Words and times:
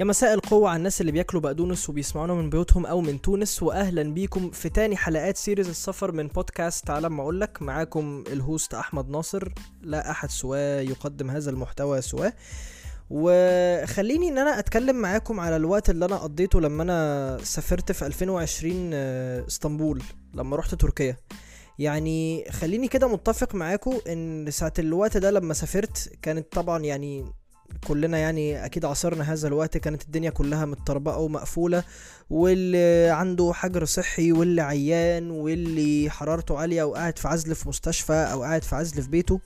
يا 0.00 0.04
مساء 0.04 0.34
القوة 0.34 0.68
على 0.70 0.76
الناس 0.76 1.00
اللي 1.00 1.12
بياكلوا 1.12 1.42
بقدونس 1.42 1.88
وبيسمعونا 1.90 2.34
من 2.34 2.50
بيوتهم 2.50 2.86
أو 2.86 3.00
من 3.00 3.20
تونس 3.20 3.62
وأهلا 3.62 4.02
بيكم 4.02 4.50
في 4.50 4.68
تاني 4.68 4.96
حلقات 4.96 5.36
series 5.36 5.68
السفر 5.68 6.12
من 6.12 6.26
بودكاست 6.26 6.86
تعالى 6.86 7.08
ما 7.10 7.22
أقولك 7.22 7.62
معاكم 7.62 8.24
ال 8.32 8.40
host 8.40 8.74
أحمد 8.74 9.08
ناصر. 9.08 9.52
لا 9.82 10.10
أحد 10.10 10.30
سواه 10.30 10.80
يقدم 10.80 11.30
هذا 11.30 11.50
المحتوى 11.50 12.00
سواه. 12.00 12.32
وخليني 13.10 14.28
إن 14.28 14.38
أنا 14.38 14.58
أتكلم 14.58 14.96
معاكم 14.96 15.40
على 15.40 15.56
الوقت 15.56 15.90
اللي 15.90 16.04
أنا 16.04 16.16
قضيته 16.16 16.60
لما 16.60 16.82
أنا 16.82 17.38
سافرت 17.42 17.92
في 17.92 18.06
2020 18.06 18.90
آه، 18.94 19.46
إسطنبول 19.46 20.02
لما 20.34 20.56
رحت 20.56 20.74
تركيا. 20.74 21.16
يعني 21.78 22.44
خليني 22.50 22.88
كده 22.88 23.08
متفق 23.08 23.54
معاكم 23.54 23.98
إن 24.08 24.50
ساعة 24.50 24.72
الوقت 24.78 25.16
ده 25.16 25.30
لما 25.30 25.54
سافرت 25.54 26.12
كانت 26.22 26.52
طبعا 26.52 26.78
يعني 26.84 27.24
كلنا 27.88 28.18
يعني 28.18 28.64
أكيد 28.64 28.84
عاصرنا 28.84 29.32
هذا 29.32 29.48
الوقت 29.48 29.76
كانت 29.78 30.02
الدنيا 30.02 30.30
كلها 30.30 30.64
متطربقة 30.64 31.18
ومقفولة 31.18 31.84
واللي 32.30 33.10
عنده 33.10 33.52
حجر 33.54 33.84
صحي 33.84 34.32
واللي 34.32 34.62
عيان 34.62 35.30
واللي 35.30 36.10
حرارته 36.10 36.58
عالية 36.58 36.82
وقاعد 36.82 37.18
في 37.18 37.28
عزل 37.28 37.54
في 37.54 37.68
مستشفى 37.68 38.12
أو 38.12 38.42
قاعد 38.42 38.62
في 38.64 38.74
عزل 38.76 39.02
في 39.02 39.08
بيته. 39.08 39.40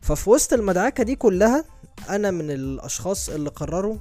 ففي 0.00 0.30
وسط 0.30 0.52
المدعكة 0.52 1.04
دي 1.04 1.16
كلها 1.16 1.64
أنا 2.08 2.30
من 2.30 2.50
الأشخاص 2.50 3.28
اللي 3.28 3.50
قرروا 3.50 3.96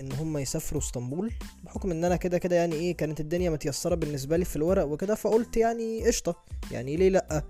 إن 0.00 0.12
هم 0.12 0.38
يسافروا 0.38 0.80
إسطنبول 0.82 1.32
بحكم 1.64 1.90
إن 1.90 2.04
أنا 2.04 2.16
كده 2.16 2.38
كده 2.38 2.56
يعني 2.56 2.74
إيه 2.74 2.96
كانت 2.96 3.20
الدنيا 3.20 3.50
متيسرة 3.50 3.94
بالنسبة 3.94 4.36
لي 4.36 4.44
في 4.44 4.56
الورق 4.56 4.84
وكده 4.84 5.14
فقلت 5.14 5.56
يعني 5.56 6.06
قشطة 6.06 6.36
يعني 6.70 6.96
ليه 6.96 7.08
لأ؟ 7.08 7.42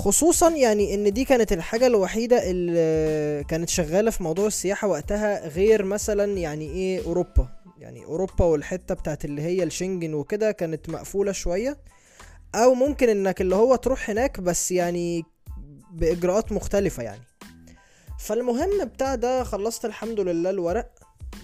خصوصا 0.00 0.50
يعني 0.50 0.94
إن 0.94 1.12
دي 1.12 1.24
كانت 1.24 1.52
الحاجة 1.52 1.86
الوحيدة 1.86 2.50
اللي 2.50 3.44
كانت 3.44 3.68
شغالة 3.68 4.10
في 4.10 4.22
موضوع 4.22 4.46
السياحة 4.46 4.88
وقتها 4.88 5.48
غير 5.48 5.84
مثلا 5.84 6.24
يعني 6.38 6.70
إيه 6.70 7.06
أوروبا. 7.06 7.48
يعني 7.78 8.04
أوروبا 8.04 8.44
والحتة 8.44 8.94
بتاعت 8.94 9.24
اللي 9.24 9.42
هي 9.42 9.62
الشنجن 9.62 10.14
وكده 10.14 10.52
كانت 10.52 10.88
مقفولة 10.90 11.32
شوية. 11.32 11.78
أو 12.54 12.74
ممكن 12.74 13.08
إنك 13.08 13.40
اللي 13.40 13.56
هو 13.56 13.76
تروح 13.76 14.10
هناك 14.10 14.40
بس 14.40 14.72
يعني 14.72 15.24
بإجراءات 15.92 16.52
مختلفة 16.52 17.02
يعني. 17.02 17.22
فالمهم 18.18 18.84
بتاع 18.84 19.14
ده 19.14 19.44
خلصت 19.44 19.84
الحمد 19.84 20.20
لله 20.20 20.50
الورق 20.50 20.90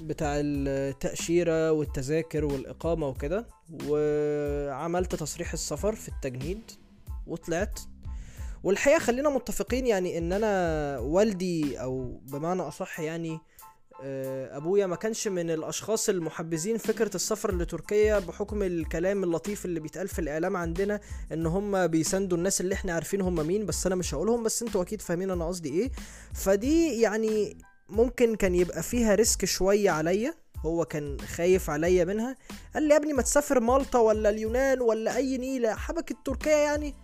بتاع 0.01 0.33
التأشيرة 0.37 1.73
والتذاكر 1.73 2.45
والإقامة 2.45 3.09
وكده 3.09 3.47
وعملت 3.89 5.15
تصريح 5.15 5.53
السفر 5.53 5.95
في 5.95 6.09
التجنيد 6.09 6.71
وطلعت. 7.27 7.81
والحقيقة 8.65 8.99
خلينا 8.99 9.29
متفقين 9.29 9.87
يعني 9.87 10.19
إن 10.19 10.33
أنا 10.33 10.99
والدي 10.99 11.81
أو 11.81 12.21
بمعنى 12.23 12.63
أصح 12.63 13.01
يعني 13.01 13.39
آه، 14.03 14.57
أبويا 14.57 14.87
ما 14.87 14.97
كانش 14.97 15.29
من 15.29 15.51
الأشخاص 15.51 16.09
المحبذين 16.09 16.79
فكرة 16.79 17.11
السفر 17.15 17.57
لتركيا 17.57 18.19
بحكم 18.19 18.63
الكلام 18.63 19.25
اللطيف 19.25 19.65
اللي 19.65 19.81
بيتقال 19.81 20.09
في 20.09 20.19
الإعلام 20.19 20.57
عندنا 20.57 21.01
إن 21.33 21.47
هم 21.47 21.87
بيساندوا 21.87 22.39
الناس 22.39 22.61
اللي 22.61 22.75
إحنا 22.75 22.93
عارفين 22.93 23.21
هم 23.21 23.47
مين 23.47 23.67
بس 23.67 23.87
أنا 23.87 23.95
مش 23.95 24.15
هقولهم 24.15 24.43
بس 24.43 24.63
أنتوا 24.63 24.83
أكيد 24.83 25.03
فاهمين 25.03 25.31
أنا 25.31 25.47
قصدي 25.47 25.69
إيه. 25.69 25.91
فدي 26.35 27.01
يعني 27.01 27.57
ممكن 27.89 28.35
كان 28.35 28.55
يبقى 28.55 28.83
فيها 28.83 29.15
ريسك 29.15 29.45
شوية 29.45 29.91
عليا 29.91 30.35
هو 30.57 30.85
كان 30.85 31.21
خايف 31.21 31.71
عليا 31.71 32.05
منها. 32.05 32.37
قال 32.75 32.83
لي 32.83 32.95
يا 32.95 32.97
ابني 32.97 33.13
ما 33.13 33.23
تسافر 33.23 33.61
مالطا 33.61 33.99
ولا 33.99 34.29
اليونان 34.29 34.81
ولا 34.81 35.17
أي 35.17 35.39
نيلة 35.39 35.75
حبكت 35.75 36.17
تركيا 36.25 36.57
يعني 36.57 36.95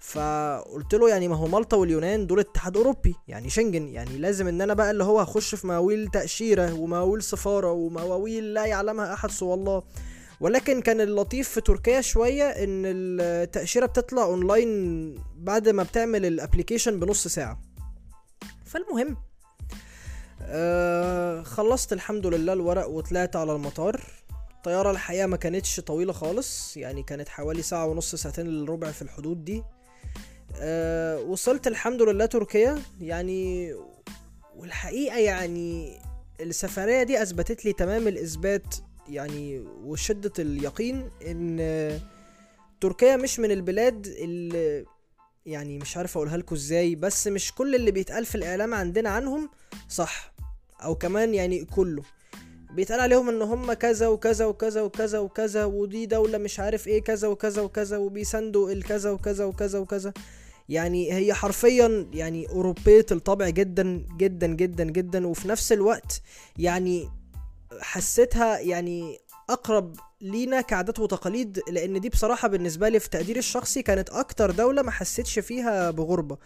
فقلت 0.00 0.94
له 0.94 1.08
يعني 1.08 1.28
ما 1.28 1.36
هو 1.36 1.46
مالطا 1.46 1.76
واليونان 1.76 2.26
دول 2.26 2.40
اتحاد 2.40 2.76
أوروبي 2.76 3.16
يعني 3.28 3.50
شنجن 3.50 3.88
يعني 3.88 4.18
لازم 4.18 4.48
إن 4.48 4.60
أنا 4.60 4.74
بقى 4.74 4.90
اللي 4.90 5.04
هو 5.04 5.20
هخش 5.20 5.54
في 5.54 5.66
مواويل 5.66 6.08
تأشيرة 6.08 6.72
ومواويل 6.74 7.22
سفارة 7.22 7.72
ومواويل 7.72 8.54
لا 8.54 8.66
يعلمها 8.66 9.14
أحد 9.14 9.30
سوى 9.30 9.54
الله. 9.54 9.82
ولكن 10.40 10.80
كان 10.82 11.00
اللطيف 11.00 11.48
في 11.48 11.60
تركيا 11.60 12.00
شوية 12.00 12.44
إن 12.44 12.82
التأشيرة 12.86 13.86
بتطلع 13.86 14.22
أونلاين 14.24 15.14
بعد 15.36 15.68
ما 15.68 15.82
بتعمل 15.82 16.26
ال 16.26 16.32
application 16.32 17.00
بنص 17.00 17.28
ساعة. 17.28 17.60
فالمهم 18.64 19.16
آه 20.42 21.42
خلصت 21.42 21.92
الحمد 21.92 22.26
لله 22.26 22.52
الورق 22.52 22.88
وطلعت 22.88 23.36
على 23.36 23.52
المطار. 23.52 24.00
الطيارة 24.56 24.90
الحقيقة 24.90 25.26
ما 25.26 25.36
كانتش 25.36 25.80
طويلة 25.80 26.12
خالص 26.12 26.76
يعني 26.76 27.02
كانت 27.02 27.28
حوالي 27.28 27.62
ساعة 27.62 27.86
ونص 27.86 28.14
ساعتين 28.14 28.46
إلا 28.46 28.72
ربع 28.72 28.90
في 28.90 29.02
الحدود 29.02 29.44
دي. 29.44 29.62
أه 30.56 31.20
وصلت 31.20 31.66
الحمد 31.66 32.02
لله 32.02 32.26
تركيا. 32.26 32.82
يعني 33.00 33.74
والحقيقة 34.56 35.18
يعني 35.18 35.98
السفرية 36.40 37.02
دي 37.02 37.22
أثبتت 37.22 37.64
لي 37.64 37.72
تمام 37.72 38.08
الإثبات 38.08 38.74
يعني 39.08 39.58
وشدة 39.84 40.32
اليقين 40.38 41.10
إن 41.26 42.00
تركيا 42.80 43.16
مش 43.16 43.40
من 43.40 43.50
البلاد 43.50 44.06
اللي 44.06 44.84
يعني 45.46 45.78
مش 45.78 45.96
عارف 45.96 46.16
أقولها 46.16 46.36
لكم 46.36 46.54
إزاي 46.54 46.94
بس 46.94 47.26
مش 47.26 47.54
كل 47.54 47.74
اللي 47.74 47.90
بيتقال 47.90 48.24
في 48.26 48.34
الإعلام 48.34 48.74
عندنا 48.74 49.10
عنهم 49.10 49.50
صح 49.88 50.32
أو 50.82 50.94
كمان 50.94 51.34
يعني 51.34 51.64
كله. 51.64 52.02
بيتقال 52.74 53.00
عليهم 53.00 53.28
إن 53.28 53.42
هم 53.42 53.72
كذا 53.72 54.08
وكذا 54.08 54.46
وكذا 54.46 54.82
وكذا 54.82 55.18
وكذا 55.18 55.64
ودي 55.64 56.06
دولة 56.06 56.38
مش 56.38 56.60
عارف 56.60 56.88
إيه 56.88 57.02
كذا 57.02 57.28
وكذا 57.28 57.62
وكذا 57.62 57.96
وبيساندوا 57.96 58.70
الكذا 58.70 59.10
وكذا 59.10 59.44
وكذا 59.44 59.78
وكذا. 59.78 60.12
يعني 60.68 61.12
هي 61.12 61.34
حرفيا 61.34 62.06
يعني 62.12 62.48
أوروبية 62.48 63.06
الطبع 63.12 63.48
جدا 63.48 64.06
جدا 64.16 64.46
جدا 64.46 64.84
جدا. 64.84 65.26
وفي 65.26 65.48
نفس 65.48 65.72
الوقت 65.72 66.22
يعني 66.58 67.08
حسيتها 67.80 68.58
يعني 68.58 69.18
أقرب 69.50 69.96
لينا 70.20 70.60
كعادات 70.60 70.98
وتقاليد 70.98 71.60
لأن 71.70 72.00
دي 72.00 72.08
بصراحة 72.08 72.48
بالنسبة 72.48 72.88
لي 72.88 73.00
في 73.00 73.10
تقديري 73.10 73.38
الشخصي 73.38 73.82
كانت 73.82 74.10
أكتر 74.10 74.50
دولة 74.50 74.82
ما 74.82 74.90
حسيتش 74.90 75.38
فيها 75.38 75.90
بغربة. 75.90 76.38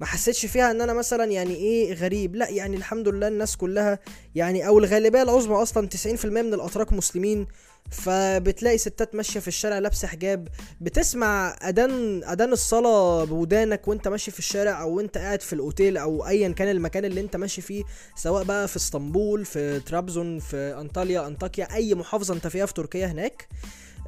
ما 0.00 0.06
حسيتش 0.06 0.46
فيها 0.46 0.70
ان 0.70 0.80
أنا 0.80 0.92
مثلا 0.92 1.24
يعني 1.24 1.54
إيه 1.54 1.94
غريب. 1.94 2.36
لا 2.36 2.48
يعني 2.48 2.76
الحمد 2.76 3.08
لله 3.08 3.28
الناس 3.28 3.56
كلها 3.56 3.98
يعني 4.34 4.66
أو 4.66 4.78
الغالبية 4.78 5.22
العظمى 5.22 5.54
أصلا 5.62 5.88
90% 5.88 6.24
من 6.26 6.54
الأتراك 6.54 6.92
مسلمين. 6.92 7.46
فبتلاقي 7.90 8.78
ستات 8.78 9.14
ماشية 9.14 9.40
في 9.40 9.48
الشارع 9.48 9.78
لابسة 9.78 10.08
حجاب 10.08 10.48
بتسمع 10.80 11.56
أذان 11.68 12.24
أذان 12.24 12.52
الصلاة 12.52 13.24
بودانك 13.24 13.88
وأنت 13.88 14.08
ماشي 14.08 14.30
في 14.30 14.38
الشارع 14.38 14.82
أو 14.82 14.96
وانت 14.96 15.18
قاعد 15.18 15.42
في 15.42 15.52
الأوتيل 15.52 15.96
أو 15.96 16.26
ايا 16.26 16.48
كان 16.48 16.68
المكان 16.68 17.04
اللي 17.04 17.20
أنت 17.20 17.36
ماشي 17.36 17.60
فيه 17.62 17.84
سواء 18.16 18.44
بقى 18.44 18.68
في 18.68 18.76
إسطنبول 18.76 19.44
في 19.44 19.80
ترابزون 19.80 20.38
في 20.38 20.56
أنطاليا 20.80 21.26
أنطاكيا 21.26 21.74
أي 21.74 21.94
محافظة 21.94 22.34
أنت 22.34 22.46
فيها 22.46 22.66
في 22.66 22.74
تركيا 22.74 23.06
هناك. 23.06 23.48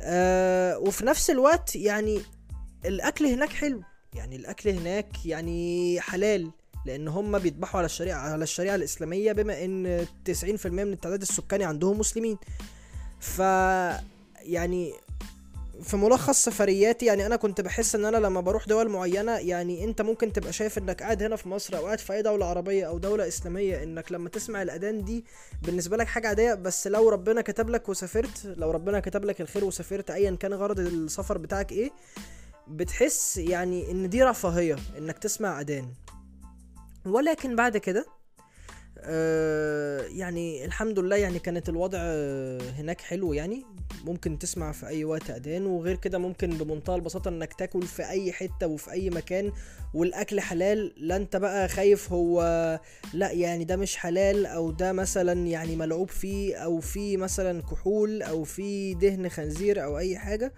آه 0.00 0.78
وفي 0.78 1.06
نفس 1.06 1.30
الوقت 1.30 1.76
يعني 1.76 2.20
الأكل 2.84 3.26
هناك 3.26 3.48
حلو. 3.50 3.82
يعني 4.16 4.37
الأكل 4.37 4.71
هناك 4.71 5.27
يعني 5.27 6.00
حلال 6.00 6.50
لأن 6.87 7.09
هم 7.09 7.38
بيذبحوا 7.38 7.78
على 7.78 7.84
الشريعة 7.87 8.19
على 8.19 8.43
الشريعة 8.43 8.75
الإسلامية 8.75 9.32
بما 9.32 9.65
إن 9.65 10.06
90% 10.25 10.66
من 10.66 10.93
التعداد 10.93 11.22
السكاني 11.22 11.65
عندهم 11.65 11.99
مسلمين. 11.99 12.38
ف 13.21 13.38
يعني 14.38 14.93
في 15.82 15.97
ملخص 15.97 16.44
سفرياتي 16.44 17.06
يعني 17.06 17.26
أنا 17.26 17.37
كنت 17.37 17.60
بحس 17.60 17.94
إن 17.94 18.05
أنا 18.05 18.16
لما 18.16 18.41
بروح 18.41 18.66
دول 18.66 18.88
معينة 18.88 19.32
يعني 19.32 19.84
أنت 19.84 20.03
ممكن 20.03 20.32
تبقى 20.32 20.53
شايف 20.53 20.78
إنك 20.78 21.03
قاعد 21.03 21.22
هنا 21.22 21.37
في 21.37 21.49
مصر 21.49 21.76
أو 21.76 21.84
قاعد 21.87 21.99
في 21.99 22.12
أي 22.12 22.22
دولة 22.22 22.47
عربية 22.47 22.84
أو 22.84 22.99
دولة 22.99 23.28
إسلامية 23.28 23.82
إنك 23.82 24.12
لما 24.12 24.28
تسمع 24.28 24.62
الأذان 24.62 25.05
دي 25.05 25.25
بالنسبة 25.62 25.97
لك 25.97 26.06
حاجة 26.06 26.28
عادية. 26.28 26.55
بس 26.55 26.87
لو 26.87 27.09
ربنا 27.09 27.41
كتب 27.41 27.71
لك 27.71 27.88
وسافرت 27.88 28.55
لو 28.56 28.71
ربنا 28.71 29.00
كتب 29.00 29.25
لك 29.25 29.41
الخير 29.41 29.65
وسافرت 29.65 30.10
ايا 30.10 30.37
كان 30.41 30.55
غرض 30.55 30.78
السفر 30.78 31.38
بتاعك 31.38 31.72
إيه 31.72 31.91
بتحس 32.69 33.37
يعني 33.38 33.91
إن 33.91 34.09
دي 34.09 34.22
رفاهية 34.22 34.77
إنك 34.99 35.19
تسمع 35.19 35.60
اذان 35.60 35.88
ولكن 37.06 37.56
بعد 37.56 37.76
كده 37.76 38.06
آه 38.99 40.00
يعني 40.00 40.64
الحمد 40.64 40.99
لله 40.99 41.17
يعني 41.17 41.38
كانت 41.38 41.69
الوضع 41.69 41.99
هناك 42.79 43.00
حلو 43.00 43.32
يعني. 43.32 43.64
ممكن 44.05 44.38
تسمع 44.38 44.73
في 44.73 44.87
أي 44.87 45.05
وقت 45.05 45.31
اذان 45.31 45.67
وغير 45.67 45.96
كده 45.96 46.19
ممكن 46.19 46.50
بمنتهى 46.50 46.94
البساطة 46.96 47.29
إنك 47.29 47.55
تاكل 47.55 47.82
في 47.82 48.08
أي 48.08 48.32
حتة 48.32 48.67
وفي 48.67 48.90
أي 48.93 49.11
مكان 49.11 49.52
والأكل 49.94 50.40
حلال. 50.40 50.93
لا 50.96 51.17
أنت 51.17 51.37
بقى 51.37 51.69
خايف 51.69 52.12
هو 52.12 52.43
لا 53.14 53.31
يعني 53.31 53.64
ده 53.64 53.76
مش 53.76 53.96
حلال 53.96 54.46
أو 54.46 54.70
ده 54.70 54.93
مثلا 54.93 55.32
يعني 55.46 55.76
ملعوب 55.76 56.08
فيه 56.08 56.56
أو 56.56 56.81
في 56.81 57.17
مثلا 57.17 57.62
كحول 57.62 58.23
أو 58.23 58.44
في 58.44 58.94
دهن 58.94 59.29
خنزير 59.29 59.85
أو 59.85 59.99
أي 59.99 60.19
حاجة. 60.19 60.52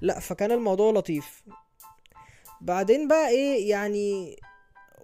لا 0.00 0.20
فكان 0.20 0.52
الموضوع 0.52 0.92
لطيف. 0.92 1.42
بعدين 2.64 3.08
بقى 3.08 3.28
إيه 3.28 3.70
يعني 3.70 4.36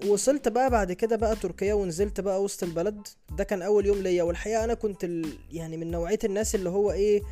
وصلت 0.06 0.48
بقى 0.48 0.70
بعد 0.70 0.92
كده 0.92 1.16
بقى 1.16 1.36
تركيا 1.36 1.74
ونزلت 1.74 2.20
بقى 2.20 2.42
وسط 2.42 2.62
البلد. 2.62 3.08
ده 3.30 3.44
كان 3.44 3.62
أول 3.62 3.86
يوم 3.86 3.98
ليا 3.98 4.22
والحقيقة 4.22 4.64
أنا 4.64 4.74
كنت 4.74 5.04
ال... 5.04 5.32
يعني 5.52 5.76
من 5.76 5.90
نوعية 5.90 6.18
الناس 6.24 6.54
اللي 6.54 6.70
هو 6.70 6.92
إيه 6.92 7.22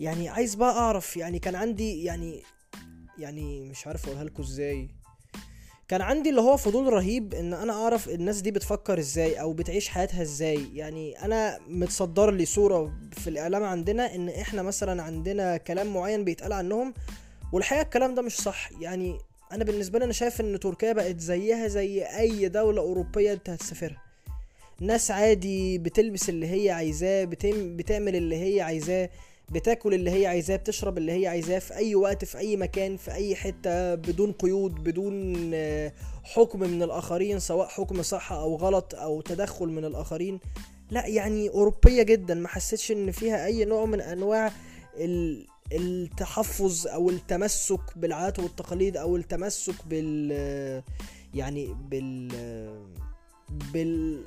يعني 0.00 0.28
عايز 0.28 0.54
بقى 0.54 0.78
أعرف 0.78 1.16
يعني 1.16 1.38
كان 1.38 1.54
عندي 1.54 2.04
يعني 2.04 2.42
يعني 3.18 3.60
مش 3.60 3.86
عارف 3.86 4.06
أقولها 4.06 4.24
لكم 4.24 4.42
إزاي. 4.42 4.88
كان 5.88 6.00
عندي 6.02 6.30
اللي 6.30 6.40
هو 6.40 6.56
فضول 6.56 6.92
رهيب 6.92 7.34
إن 7.34 7.54
أنا 7.54 7.72
أعرف 7.72 8.08
الناس 8.08 8.40
دي 8.40 8.50
بتفكر 8.50 8.98
إزاي 8.98 9.40
أو 9.40 9.52
بتعيش 9.52 9.88
حياتها 9.88 10.22
إزاي. 10.22 10.68
يعني 10.76 11.24
أنا 11.24 11.58
متصدر 11.68 12.30
لي 12.30 12.44
صورة 12.46 12.92
في 13.12 13.30
الإعلام 13.30 13.64
عندنا 13.64 14.14
إن 14.14 14.28
إحنا 14.28 14.62
مثلا 14.62 15.02
عندنا 15.02 15.56
كلام 15.56 15.94
معين 15.94 16.24
بيتقال 16.24 16.52
عنهم 16.52 16.94
والحقيقة 17.52 17.82
الكلام 17.82 18.14
ده 18.14 18.22
مش 18.22 18.36
صح. 18.36 18.70
يعني 18.80 19.18
أنا 19.52 19.64
بالنسبة 19.64 19.98
لي 19.98 20.04
أنا 20.04 20.12
شايف 20.12 20.40
ان 20.40 20.60
تركيا 20.60 20.92
بقت 20.92 21.20
زيها 21.20 21.68
زي 21.68 22.02
اي 22.02 22.48
دولة 22.48 22.80
اوروبية 22.80 23.32
انت 23.32 23.50
هتسافرها. 23.50 24.02
ناس 24.80 25.10
عادي 25.10 25.78
بتلبس 25.78 26.28
اللي 26.28 26.46
هي 26.46 26.70
عايزاه 26.70 27.24
بتعمل 27.24 28.16
اللي 28.16 28.36
هي 28.36 28.60
عايزاه 28.60 29.10
بتاكل 29.48 29.94
اللي 29.94 30.10
هي 30.10 30.26
عايزاه 30.26 30.56
بتشرب 30.56 30.98
اللي 30.98 31.12
هي 31.12 31.26
عايزاه 31.26 31.58
في 31.58 31.74
اي 31.74 31.94
وقت 31.94 32.24
في 32.24 32.38
اي 32.38 32.56
مكان 32.56 32.96
في 32.96 33.12
اي 33.12 33.36
حتة 33.36 33.94
بدون 33.94 34.32
قيود 34.32 34.74
بدون 34.74 35.50
آه، 35.54 35.92
حكم 36.24 36.60
من 36.60 36.82
الاخرين 36.82 37.38
سواء 37.38 37.68
حكم 37.68 38.02
صح 38.02 38.32
أو 38.32 38.56
غلط 38.56 38.94
أو 38.94 39.20
تدخل 39.20 39.66
من 39.66 39.84
الاخرين. 39.84 40.40
لا 40.90 41.06
يعني 41.06 41.48
اوروبية 41.48 42.02
جدا. 42.02 42.34
ما 42.34 42.48
حسيتش 42.48 42.92
ان 42.92 43.10
فيها 43.10 43.46
اي 43.46 43.64
نوع 43.64 43.84
من 43.84 44.00
انواع 44.00 44.52
التحفظ 45.72 46.86
أو 46.86 47.10
التمسك 47.10 47.80
بالعادات 47.96 48.38
والتقاليد 48.38 48.96
أو 48.96 49.16
التمسك 49.16 49.74
بال 49.86 50.82
يعني 51.34 51.76
بال 51.90 52.28
بال 53.72 54.24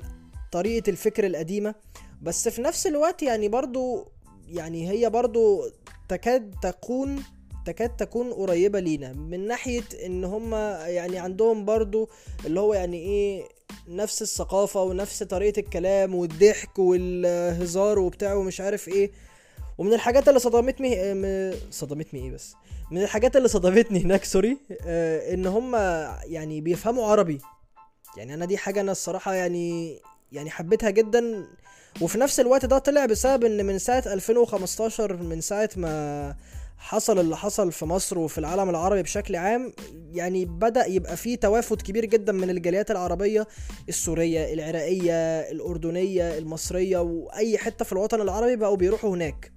طريقة 0.52 0.90
الفكر 0.90 1.26
القديمة. 1.26 1.74
بس 2.22 2.48
في 2.48 2.62
نفس 2.62 2.86
الوقت 2.86 3.22
يعني 3.22 3.48
برضو 3.48 4.08
يعني 4.48 4.90
هي 4.90 5.10
برضو 5.10 5.64
تكاد 6.08 6.54
تكون 6.62 7.22
تكاد 7.66 7.96
تكون 7.96 8.32
قريبة 8.32 8.80
لينا. 8.80 9.12
من 9.12 9.46
ناحية 9.46 9.84
إن 10.06 10.24
هما 10.24 10.88
يعني 10.88 11.18
عندهم 11.18 11.64
برضو 11.64 12.08
اللي 12.46 12.60
هو 12.60 12.74
يعني 12.74 12.98
إيه 12.98 13.48
نفس 13.88 14.22
الثقافة 14.22 14.82
ونفس 14.82 15.22
طريقة 15.22 15.60
الكلام 15.60 16.14
والضحك 16.14 16.78
والهزار 16.78 17.98
وبتاع 17.98 18.34
ومش 18.34 18.60
عارف 18.60 18.88
إيه. 18.88 19.10
ومن 19.78 19.92
الحاجات 19.94 20.28
اللي 20.28 20.38
صدمتني 20.40 21.14
م- 21.14 21.54
صدمتني 21.70 22.20
إيه 22.20 22.30
بس؟ 22.30 22.54
من 22.90 23.02
الحاجات 23.02 23.36
اللي 23.36 23.48
صدمتني 23.48 24.04
هناك 24.04 24.24
سوري 24.24 24.58
آه، 24.86 25.34
إن 25.34 25.46
هما 25.46 26.14
يعني 26.24 26.60
بيفهموا 26.60 27.06
عربي. 27.06 27.38
يعني 28.16 28.34
أنا 28.34 28.44
دي 28.44 28.58
حاجة 28.58 28.80
أنا 28.80 28.92
الصراحة 28.92 29.34
يعني 29.34 29.98
يعني 30.32 30.50
حبيتها 30.50 30.90
جدا. 30.90 31.46
وفي 32.00 32.18
نفس 32.18 32.40
الوقت 32.40 32.64
ده 32.64 32.78
طلع 32.78 33.06
بسبب 33.06 33.44
إن 33.44 33.66
من 33.66 33.78
ساعة 33.78 34.02
2015 34.06 35.16
من 35.16 35.40
ساعة 35.40 35.70
ما 35.76 36.34
حصل 36.78 37.18
اللي 37.18 37.36
حصل 37.36 37.72
في 37.72 37.84
مصر 37.84 38.18
وفي 38.18 38.38
العالم 38.38 38.70
العربي 38.70 39.02
بشكل 39.02 39.36
عام 39.36 39.72
يعني 40.12 40.44
بدأ 40.44 40.86
يبقى 40.86 41.16
فيه 41.16 41.36
توافد 41.36 41.82
كبير 41.82 42.04
جدا 42.04 42.32
من 42.32 42.50
الجاليات 42.50 42.90
العربية 42.90 43.46
السورية 43.88 44.52
العراقية 44.54 45.12
الأردنية 45.40 46.38
المصرية 46.38 46.98
وأي 46.98 47.58
حتة 47.58 47.84
في 47.84 47.92
الوطن 47.92 48.20
العربي 48.20 48.56
بقوا 48.56 48.76
بيروحوا 48.76 49.10
هناك. 49.10 49.52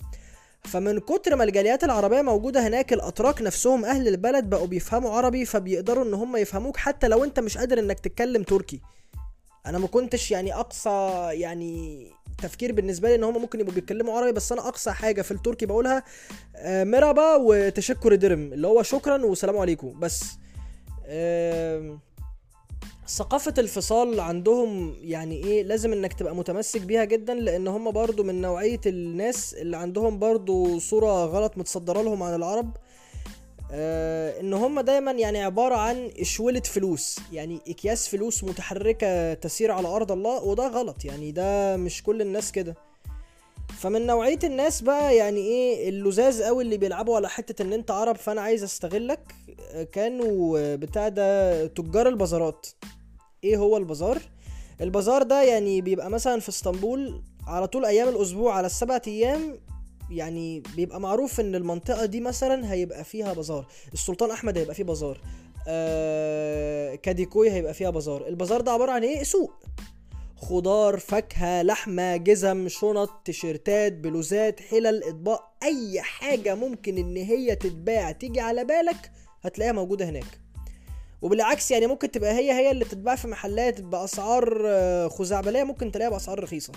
فمن 0.67 0.99
كتر 0.99 1.35
ما 1.35 1.43
الجاليات 1.43 1.83
العربية 1.83 2.21
موجودة 2.21 2.67
هناك 2.67 2.93
الأتراك 2.93 3.41
نفسهم 3.41 3.85
أهل 3.85 4.07
البلد 4.07 4.49
بقوا 4.49 4.67
بيفهموا 4.67 5.11
عربي 5.11 5.45
فبيقدروا 5.45 6.03
إن 6.05 6.13
هم 6.13 6.35
يفهموك 6.35 6.77
حتى 6.77 7.07
لو 7.07 7.23
أنت 7.23 7.39
مش 7.39 7.57
قادر 7.57 7.79
إنك 7.79 7.99
تتكلم 7.99 8.43
تركي. 8.43 8.81
أنا 9.65 9.77
ما 9.77 9.87
كنتش 9.87 10.31
يعني 10.31 10.53
أقصى 10.53 11.29
يعني 11.31 12.07
تفكير 12.37 12.71
بالنسبة 12.71 13.09
لي 13.09 13.15
إن 13.15 13.23
هم 13.23 13.41
ممكن 13.41 13.59
يبقوا 13.59 13.75
بيتكلموا 13.75 14.17
عربي 14.17 14.31
بس 14.31 14.51
أنا 14.51 14.67
أقصى 14.67 14.91
حاجة 14.91 15.21
في 15.21 15.31
التركي 15.31 15.65
بقولها 15.65 16.03
آه، 16.55 16.83
مرحبا 16.83 17.35
وتشكر 17.35 18.15
درم 18.15 18.53
اللي 18.53 18.67
هو 18.67 18.83
شكرا 18.83 19.25
والسلام 19.25 19.57
عليكم. 19.57 19.99
بس 19.99 20.23
ثقافة 23.07 23.53
الفصال 23.57 24.19
عندهم 24.19 24.95
يعني 25.01 25.35
إيه 25.43 25.63
لازم 25.63 25.93
إنك 25.93 26.13
تبقى 26.13 26.35
متمسك 26.35 26.81
بيها 26.81 27.03
جدا 27.03 27.33
لأن 27.33 27.67
هم 27.67 27.91
برضو 27.91 28.23
من 28.23 28.41
نوعية 28.41 28.81
الناس 28.85 29.53
اللي 29.53 29.77
عندهم 29.77 30.19
برضو 30.19 30.79
صورة 30.79 31.25
غلط 31.25 31.57
متصدرة 31.57 32.01
لهم 32.01 32.23
عن 32.23 32.35
العرب. 32.35 32.77
آه 33.71 34.39
إن 34.39 34.53
هم 34.53 34.79
دايما 34.79 35.11
يعني 35.11 35.43
عبارة 35.43 35.75
عن 35.75 36.11
إشولة 36.19 36.59
فلوس 36.59 37.19
يعني 37.33 37.61
إكياس 37.67 38.07
فلوس 38.07 38.43
متحركة 38.43 39.33
تسير 39.33 39.71
على 39.71 39.87
أرض 39.87 40.11
الله 40.11 40.43
وده 40.43 40.67
غلط 40.67 41.05
يعني 41.05 41.31
ده 41.31 41.77
مش 41.77 42.03
كل 42.03 42.21
الناس 42.21 42.51
كده. 42.51 42.75
فمن 43.79 44.05
نوعية 44.05 44.39
الناس 44.43 44.81
بقى 44.81 45.15
يعني 45.15 45.39
إيه 45.39 45.89
اللزاز 45.89 46.41
قوي 46.41 46.63
اللي 46.63 46.77
بيلعبوا 46.77 47.15
على 47.15 47.29
حتة 47.29 47.61
إن 47.63 47.73
أنت 47.73 47.91
عرب 47.91 48.15
فأنا 48.15 48.41
عايز 48.41 48.63
أستغلك 48.63 49.35
آه، 49.71 49.83
كانوا 49.83 50.75
بتاع 50.75 51.07
ده 51.09 51.65
تجار 51.67 52.07
البازارات. 52.07 52.67
إيه 53.45 53.57
هو 53.57 53.77
البازار؟ 53.77 54.21
البازار 54.81 55.23
ده 55.23 55.43
يعني 55.43 55.81
بيبقى 55.81 56.09
مثلا 56.09 56.39
في 56.39 56.49
اسطنبول 56.49 57.21
على 57.47 57.67
طول 57.67 57.85
أيام 57.85 58.07
الأسبوع 58.07 58.53
على 58.55 58.65
السبع 58.65 58.99
أيام 59.07 59.59
يعني 60.09 60.63
بيبقى 60.75 60.99
معروف 61.01 61.39
إن 61.39 61.55
المنطقة 61.55 62.05
دي 62.05 62.21
مثلا 62.21 62.71
هيبقى 62.73 63.03
فيها 63.03 63.33
بازار. 63.33 63.65
السلطان 63.93 64.31
أحمد 64.31 64.57
هيبقى 64.57 64.75
فيه 64.75 64.83
بازار. 64.83 65.21
آه 65.67 66.95
كاديكوي 66.95 67.51
هيبقى 67.51 67.73
فيها 67.73 67.89
بازار. 67.89 68.27
البازار 68.27 68.61
ده 68.61 68.71
عبارة 68.71 68.91
عن 68.91 69.03
إيه؟ 69.03 69.23
سوق. 69.23 69.53
خضار 70.37 70.99
فاكهة 70.99 71.61
لحمة 71.61 72.17
جزم 72.17 72.67
شنط 72.67 73.09
تيشيرتات 73.25 73.93
بلوزات 73.93 74.59
حلل 74.59 75.03
إطباق 75.03 75.51
أي 75.63 76.01
حاجة 76.01 76.55
ممكن 76.55 76.97
إن 76.97 77.15
هي 77.17 77.55
تتباع 77.55 78.11
تيجي 78.11 78.39
على 78.39 78.63
بالك 78.65 79.11
هتلاقيها 79.41 79.73
موجودة 79.73 80.09
هناك. 80.09 80.44
وبالعكس 81.21 81.71
يعني 81.71 81.87
ممكن 81.87 82.11
تبقى 82.11 82.31
هي 82.33 82.51
هي 82.51 82.71
اللي 82.71 82.85
تتباع 82.85 83.15
في 83.15 83.27
محلات 83.27 83.81
بأسعار 83.81 84.61
آه، 84.65 85.07
خزعبلية 85.07 85.63
ممكن 85.63 85.91
تلاقيها 85.91 86.09
بأسعار 86.11 86.43
رخيصة. 86.43 86.73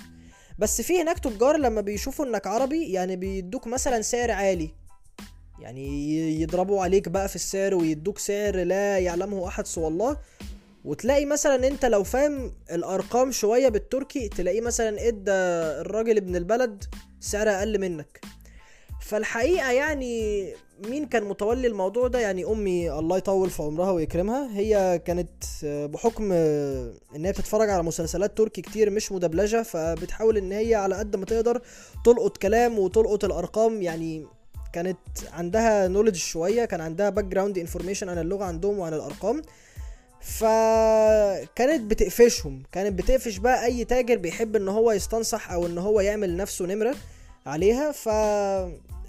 بس 0.59 0.81
في 0.81 1.03
هناك 1.03 1.19
تجار 1.19 1.57
لما 1.57 1.81
بيشوفوا 1.81 2.25
إنك 2.25 2.47
عربي 2.47 2.93
يعني 2.93 3.17
بيدوك 3.17 3.67
مثلا 3.67 4.03
سعر 4.03 4.31
عالي. 4.31 4.71
يعني 5.61 6.41
يضربوا 6.43 6.83
عليك 6.83 7.09
بقى 7.09 7.29
في 7.29 7.35
السعر 7.37 7.75
ويدوك 7.75 8.19
سعر 8.19 8.57
لا 8.57 8.99
يعلمه 8.99 9.49
أحد 9.49 9.67
سوى 9.67 9.89
الله. 9.89 10.17
وتلاقي 10.85 11.25
مثلا 11.25 11.67
أنت 11.69 11.85
لو 11.85 12.05
فاهم 12.05 12.53
الأرقام 12.73 13.33
شوية 13.33 13.69
بالتركي 13.69 14.29
تلاقيه 14.29 14.61
مثلا 14.61 15.09
إدى 15.09 15.31
الراجل 15.81 16.17
ابن 16.17 16.37
البلد 16.37 16.85
سعر 17.21 17.49
أقل 17.49 17.79
منك. 17.81 18.21
فالحقيقة 19.01 19.71
يعني 19.71 20.47
مين 20.87 21.07
كان 21.07 21.25
متولي 21.25 21.67
الموضوع 21.67 22.09
ده؟ 22.09 22.19
يعني 22.19 22.45
أمي 22.45 22.91
الله 22.93 23.17
يطول 23.17 23.51
في 23.51 23.63
عمرها 23.63 23.91
ويكرمها. 23.91 24.51
هي 24.53 25.03
كانت 25.05 25.45
آه، 25.65 25.87
بحكم 25.87 26.31
آه، 26.33 26.93
إن 27.17 27.25
هي 27.25 27.33
بتتفرج 27.33 27.71
على 27.71 27.83
مسلسلات 27.83 28.39
تركي 28.39 28.63
كتير 28.63 28.91
مش 28.91 29.13
مدبلجة 29.13 29.63
فبتحاول 29.63 30.37
إن 30.37 30.53
هي 30.53 30.75
على 30.75 30.95
قد 30.95 31.17
ما 31.17 31.25
تقدر 31.25 31.63
تلقط 32.05 32.37
كلام 32.37 32.79
وتلقط 32.79 33.25
الأرقام. 33.25 33.83
يعني 33.83 34.27
كانت 34.73 34.99
عندها 35.33 35.89
knowledge 35.89 36.15
شوية 36.17 36.65
كان 36.65 36.81
عندها 36.81 37.11
background 37.11 37.59
information 37.59 38.09
عن 38.09 38.19
اللغة 38.19 38.45
عندهم 38.45 38.79
وعن 38.79 38.95
الأرقام. 38.95 39.43
فكانت 40.21 41.91
بتقفشهم 41.91 42.63
كانت 42.73 42.99
بتقفش 42.99 43.37
بقى 43.37 43.65
أي 43.65 43.85
تاجر 43.85 44.17
بيحب 44.17 44.57
إن 44.57 44.69
هو 44.69 44.93
يستنصح 44.93 45.53
أو 45.53 45.67
إن 45.67 45.79
هو 45.79 46.01
يعمل 46.01 46.37
نفسه 46.37 46.67
نمرة 46.67 46.95
عليها. 47.47 47.93
ف 47.93 48.09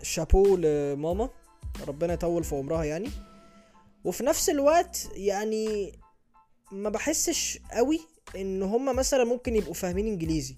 شابو 0.04 0.56
لماما. 0.56 1.30
ربنا 1.88 2.14
يطول 2.14 2.44
في 2.44 2.56
عمرها 2.56 2.84
يعني. 2.84 3.10
وفي 4.04 4.24
نفس 4.24 4.50
الوقت 4.50 5.08
يعني 5.14 5.94
ما 6.72 6.90
بحسش 6.90 7.60
قوي 7.72 8.00
إن 8.36 8.64
هم 8.64 8.96
مثلا 8.96 9.24
ممكن 9.24 9.56
يبقوا 9.56 9.74
فاهمين 9.74 10.08
إنجليزي. 10.08 10.56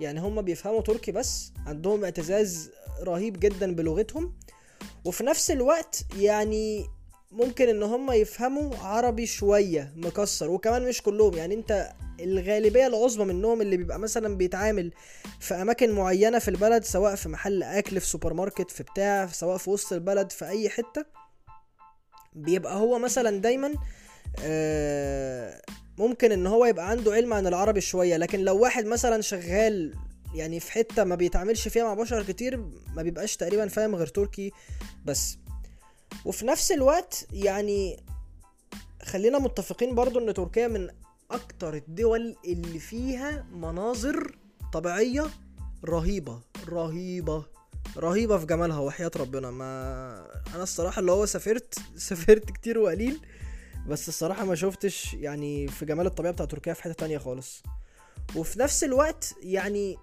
يعني 0.00 0.20
هم 0.20 0.42
بيفهموا 0.42 0.80
تركي 0.80 1.12
بس 1.12 1.52
عندهم 1.66 2.04
اعتزاز 2.04 2.70
رهيب 3.02 3.40
جدا 3.40 3.74
بلغتهم. 3.74 4.34
وفي 5.04 5.24
نفس 5.24 5.50
الوقت 5.50 6.04
يعني 6.16 6.86
ممكن 7.30 7.68
إن 7.68 7.82
هم 7.82 8.12
يفهموا 8.12 8.76
عربي 8.76 9.26
شوية 9.26 9.92
مكسر 9.96 10.50
وكمان 10.50 10.88
مش 10.88 11.02
كلهم. 11.02 11.34
يعني 11.34 11.54
أنت 11.54 11.92
الغالبية 12.20 12.86
العظمى 12.86 13.24
منهم 13.24 13.60
اللي 13.60 13.76
بيبقى 13.76 13.98
مثلا 13.98 14.36
بيتعامل 14.36 14.92
في 15.40 15.54
أماكن 15.54 15.90
معينة 15.92 16.38
في 16.38 16.48
البلد 16.48 16.84
سواء 16.84 17.14
في 17.14 17.28
محل 17.28 17.62
أكل 17.62 18.00
في 18.00 18.06
سوبر 18.06 18.34
ماركت 18.34 18.70
في 18.70 18.82
بتاع 18.82 19.26
سواء 19.26 19.56
في 19.56 19.70
وسط 19.70 19.92
البلد 19.92 20.32
في 20.32 20.44
أي 20.48 20.68
حتة 20.68 21.04
بيبقى 22.32 22.76
هو 22.76 22.98
مثلا 22.98 23.40
دايما 23.40 23.74
آه، 24.42 25.62
ممكن 25.98 26.32
إن 26.32 26.46
هو 26.46 26.64
يبقى 26.66 26.90
عنده 26.90 27.12
علم 27.12 27.34
عن 27.34 27.46
العربي 27.46 27.80
شوية. 27.80 28.16
لكن 28.16 28.40
لو 28.40 28.58
واحد 28.58 28.86
مثلا 28.86 29.20
شغال 29.20 29.94
يعني 30.34 30.60
في 30.60 30.72
حتة 30.72 31.04
ما 31.04 31.14
بيتعاملش 31.14 31.68
فيها 31.68 31.84
مع 31.84 31.94
بشر 31.94 32.22
كتير 32.22 32.56
ما 32.96 33.02
بيبقاش 33.02 33.36
تقريبا 33.36 33.68
فاهم 33.68 33.94
غير 33.94 34.06
تركي 34.06 34.52
بس. 35.04 35.39
وفي 36.24 36.46
نفس 36.46 36.72
الوقت 36.72 37.26
يعني 37.32 38.04
خلينا 39.02 39.38
متفقين 39.38 39.94
برضو 39.94 40.18
إن 40.18 40.34
تركيا 40.34 40.68
من 40.68 40.88
أكتر 41.30 41.74
الدول 41.74 42.36
اللي 42.44 42.78
فيها 42.78 43.46
مناظر 43.52 44.36
طبيعية 44.72 45.26
رهيبة 45.84 46.40
رهيبة 46.68 47.44
رهيبة 47.96 48.38
في 48.38 48.46
جمالها 48.46 48.78
وحياة 48.78 49.10
ربنا. 49.16 49.50
ما 49.50 50.26
أنا 50.54 50.62
الصراحة 50.62 51.00
اللي 51.00 51.12
هو 51.12 51.26
سافرت 51.26 51.78
سافرت 52.08 52.50
كتير 52.50 52.78
وقليل 52.78 53.20
بس 53.88 54.08
الصراحة 54.08 54.44
ما 54.44 54.54
شفتش 54.54 55.14
يعني 55.14 55.68
في 55.68 55.84
جمال 55.84 56.06
الطبيعة 56.06 56.32
بتاع 56.32 56.46
تركيا 56.46 56.72
في 56.72 56.82
حتة 56.82 56.92
تانية 56.92 57.18
خالص. 57.18 57.62
وفي 58.36 58.58
نفس 58.58 58.84
الوقت 58.84 59.34
يعني 59.42 59.96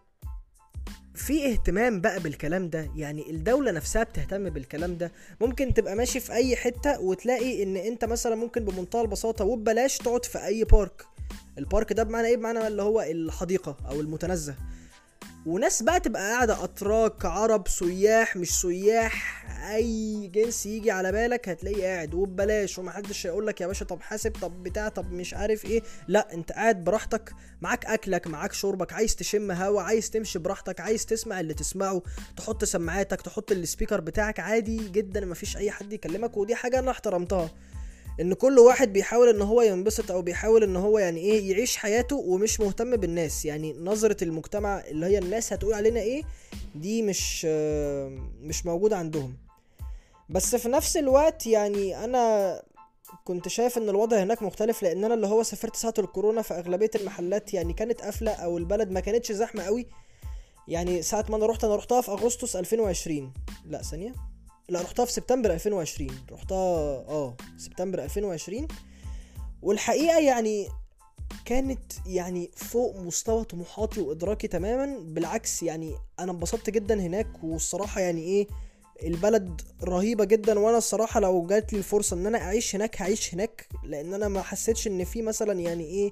في 1.18 1.52
اهتمام 1.52 2.02
بقى 2.02 2.20
بالكلام 2.20 2.70
ده؟ 2.70 2.92
يعني 2.96 3.32
الدولة 3.32 3.72
نفسها 3.72 4.04
بتهتم 4.04 4.50
بالكلام 4.50 4.98
ده. 4.98 5.12
ممكن 5.42 5.74
تبقى 5.74 5.96
ماشي 5.96 6.20
في 6.20 6.34
أي 6.34 6.56
حتة 6.56 7.00
وتلاقي 7.02 7.64
إن 7.64 7.76
أنت 7.78 8.06
مثلا 8.06 8.36
ممكن 8.36 8.66
بمنتهى 8.66 9.02
البساطة 9.02 9.46
وببلاش 9.46 9.98
تقعد 9.98 10.26
في 10.26 10.46
أي 10.46 10.64
بارك 10.64 11.06
البارك 11.58 11.94
ده 11.94 12.04
بمعنى 12.04 12.28
إيه؟ 12.28 12.38
بمعنى 12.38 12.68
اللي 12.68 12.82
هو 12.82 13.02
الحديقة 13.02 13.78
أو 13.90 14.02
المتنزه. 14.02 14.56
وناس 15.48 15.84
بقى 15.84 16.00
تبقى 16.00 16.22
قاعدة 16.32 16.64
أتراك 16.64 17.26
عرب 17.26 17.68
سياح 17.68 18.36
مش 18.36 18.62
سياح 18.62 19.46
أي 19.76 20.28
جنس 20.28 20.66
يجي 20.66 20.92
على 20.92 21.12
بالك 21.12 21.50
هتلاقيه 21.50 21.84
قاعد 21.84 22.14
وببلاش 22.14 22.80
ومحدش 22.80 23.28
هيقول 23.28 23.48
لك 23.48 23.62
يا 23.62 23.68
باشا 23.68 23.86
طب 23.86 24.02
حاسب 24.02 24.32
طب 24.42 24.64
بتاع 24.64 24.90
طب 24.90 25.12
مش 25.12 25.34
عارف 25.34 25.66
إيه. 25.66 25.82
لا 26.08 26.34
أنت 26.34 26.52
قاعد 26.52 26.84
براحتك 26.84 27.34
معاك 27.62 27.86
أكلك 27.86 28.28
معاك 28.28 28.54
شربك 28.54 28.94
عايز 28.94 29.16
تشم 29.16 29.52
هوا 29.52 29.82
عايز 29.82 30.10
تمشي 30.10 30.40
براحتك 30.40 30.80
عايز 30.80 31.06
تسمع 31.06 31.40
اللي 31.40 31.54
تسمعه 31.54 32.02
تحط 32.38 32.64
سماعاتك 32.64 33.22
تحط 33.22 33.52
السبيكر 33.52 34.02
بتاعك 34.02 34.40
عادي 34.40 34.90
جدا 34.90 35.26
مفيش 35.26 35.58
أي 35.58 35.72
حد 35.72 35.94
يكلمك 35.94 36.38
ودي 36.38 36.56
حاجة 36.56 36.80
أنا 36.80 36.92
احترمتها. 36.92 37.50
إن 38.22 38.34
كل 38.34 38.60
واحد 38.60 38.94
بيحاول 38.94 39.30
إن 39.30 39.42
هو 39.42 39.62
ينبسط 39.62 40.12
أو 40.12 40.22
بيحاول 40.22 40.64
إن 40.64 40.76
هو 40.76 41.00
يعني 41.00 41.20
إيه 41.20 41.52
يعيش 41.52 41.78
حياته 41.78 42.16
ومش 42.16 42.60
مهتم 42.60 42.96
بالناس. 42.96 43.46
يعني 43.46 43.74
نظرة 43.74 44.24
المجتمع 44.24 44.80
اللي 44.88 45.06
هي 45.06 45.18
الناس 45.18 45.54
هتقول 45.54 45.74
علينا 45.74 46.00
إيه 46.00 46.24
دي 46.76 47.02
مش 47.02 47.46
مش 48.42 48.66
موجودة 48.66 48.98
عندهم. 48.98 49.38
بس 50.30 50.56
في 50.56 50.70
نفس 50.70 50.98
الوقت 50.98 51.48
يعني 51.48 52.04
أنا 52.04 52.62
كنت 53.26 53.48
شايف 53.48 53.78
إن 53.78 53.90
الوضع 53.90 54.18
هناك 54.24 54.44
مختلف 54.44 54.84
لأن 54.84 55.04
أنا 55.04 55.14
اللي 55.14 55.28
هو 55.28 55.44
سافرت 55.44 55.76
ساعة 55.76 55.94
الكورونا 56.00 56.42
فاغلبية 56.42 56.90
المحلات 56.96 57.54
يعني 57.54 57.74
كانت 57.74 58.02
قافلة 58.02 58.32
أو 58.32 58.58
البلد 58.58 58.92
ما 58.92 59.00
كانتش 59.00 59.32
زحمة 59.32 59.64
قوي. 59.64 59.88
يعني 60.68 61.02
ساعة 61.02 61.26
ما 61.30 61.36
أنا 61.38 61.46
رحت 61.46 61.64
أنا 61.64 61.76
رحتها 61.76 62.02
في 62.02 62.12
أغسطس 62.12 62.56
2020 62.56 63.34
لا 63.66 63.82
ثانية. 63.82 64.14
لا 64.70 64.82
رحتها 64.82 65.06
في 65.06 65.14
سبتمبر 65.14 65.54
2020 65.54 66.10
رحتها 66.32 66.58
آه 67.08 67.38
سبتمبر 67.58 68.04
2020 68.04 68.68
والحقيقة 69.62 70.20
يعني 70.20 70.68
كانت 71.46 71.94
يعني 72.06 72.52
فوق 72.56 72.96
مستوى 72.96 73.44
طموحاتي 73.44 74.02
وإدراكي 74.02 74.48
تماما. 74.48 75.00
بالعكس 75.00 75.64
يعني 75.64 75.96
أنا 76.20 76.32
انبسطت 76.32 76.70
جدا 76.70 77.02
هناك 77.02 77.44
والصراحة 77.44 78.02
يعني 78.02 78.22
إيه 78.22 78.48
البلد 79.04 79.62
رهيبة 79.84 80.26
جدا. 80.26 80.60
وأنا 80.60 80.78
الصراحة 80.78 81.20
لو 81.20 81.46
جات 81.46 81.74
لي 81.74 81.80
الفرصة 81.80 82.16
إن 82.16 82.26
أنا 82.26 82.38
أعيش 82.38 82.76
هناك 82.76 83.02
هعيش 83.02 83.34
هناك. 83.34 83.68
لأن 83.84 84.14
أنا 84.14 84.28
ما 84.28 84.42
حسيتش 84.42 84.88
إن 84.88 85.04
في 85.04 85.22
مثلا 85.22 85.54
يعني 85.60 85.84
إيه 85.84 86.12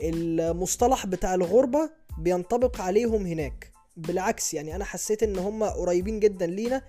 المصطلح 0.00 1.06
بتاع 1.06 1.34
الغربة 1.34 1.90
بينطبق 2.18 2.80
عليهم 2.80 3.26
هناك. 3.26 3.72
بالعكس 3.96 4.54
يعني 4.54 4.76
أنا 4.76 4.84
حسيت 4.84 5.22
إن 5.22 5.38
هم 5.38 5.64
قريبين 5.64 6.20
جدا 6.20 6.46
لينا. 6.46 6.82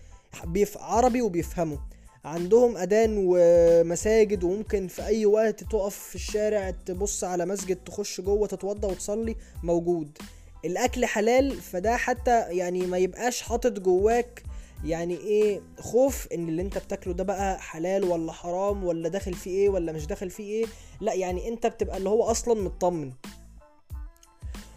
بيف 0.45 0.77
عربي 0.77 1.21
وبيفهموا. 1.21 1.77
عندهم 2.25 2.77
أذان 2.77 3.15
ومساجد 3.27 4.43
وممكن 4.43 4.87
في 4.87 5.05
أي 5.05 5.25
وقت 5.25 5.63
تقف 5.63 5.95
في 5.95 6.15
الشارع 6.15 6.69
تبص 6.71 7.23
على 7.23 7.45
مسجد 7.45 7.75
تخش 7.85 8.21
جوه 8.21 8.47
تتوضى 8.47 8.87
وتصلي 8.87 9.35
موجود. 9.63 10.17
الأكل 10.65 11.05
حلال 11.05 11.61
فده 11.61 11.97
حتى 11.97 12.41
يعني 12.49 12.85
ما 12.87 12.97
يبقاش 12.97 13.41
حاطط 13.41 13.79
جواك 13.79 14.43
يعني 14.85 15.17
إيه 15.17 15.61
خوف 15.79 16.27
إن 16.33 16.49
اللي 16.49 16.61
أنت 16.61 16.77
بتاكله 16.77 17.13
ده 17.13 17.23
بقى 17.23 17.59
حلال 17.61 18.03
ولا 18.03 18.31
حرام 18.31 18.83
ولا 18.83 19.09
داخل 19.09 19.33
فيه 19.33 19.51
إيه 19.51 19.69
ولا 19.69 19.91
مش 19.91 20.05
داخل 20.07 20.29
فيه 20.29 20.43
إيه. 20.43 20.65
لأ 21.01 21.13
يعني 21.13 21.47
أنت 21.47 21.67
بتبقى 21.67 21.97
اللي 21.97 22.09
هو 22.09 22.23
أصلا 22.23 22.61
مطمن. 22.61 23.11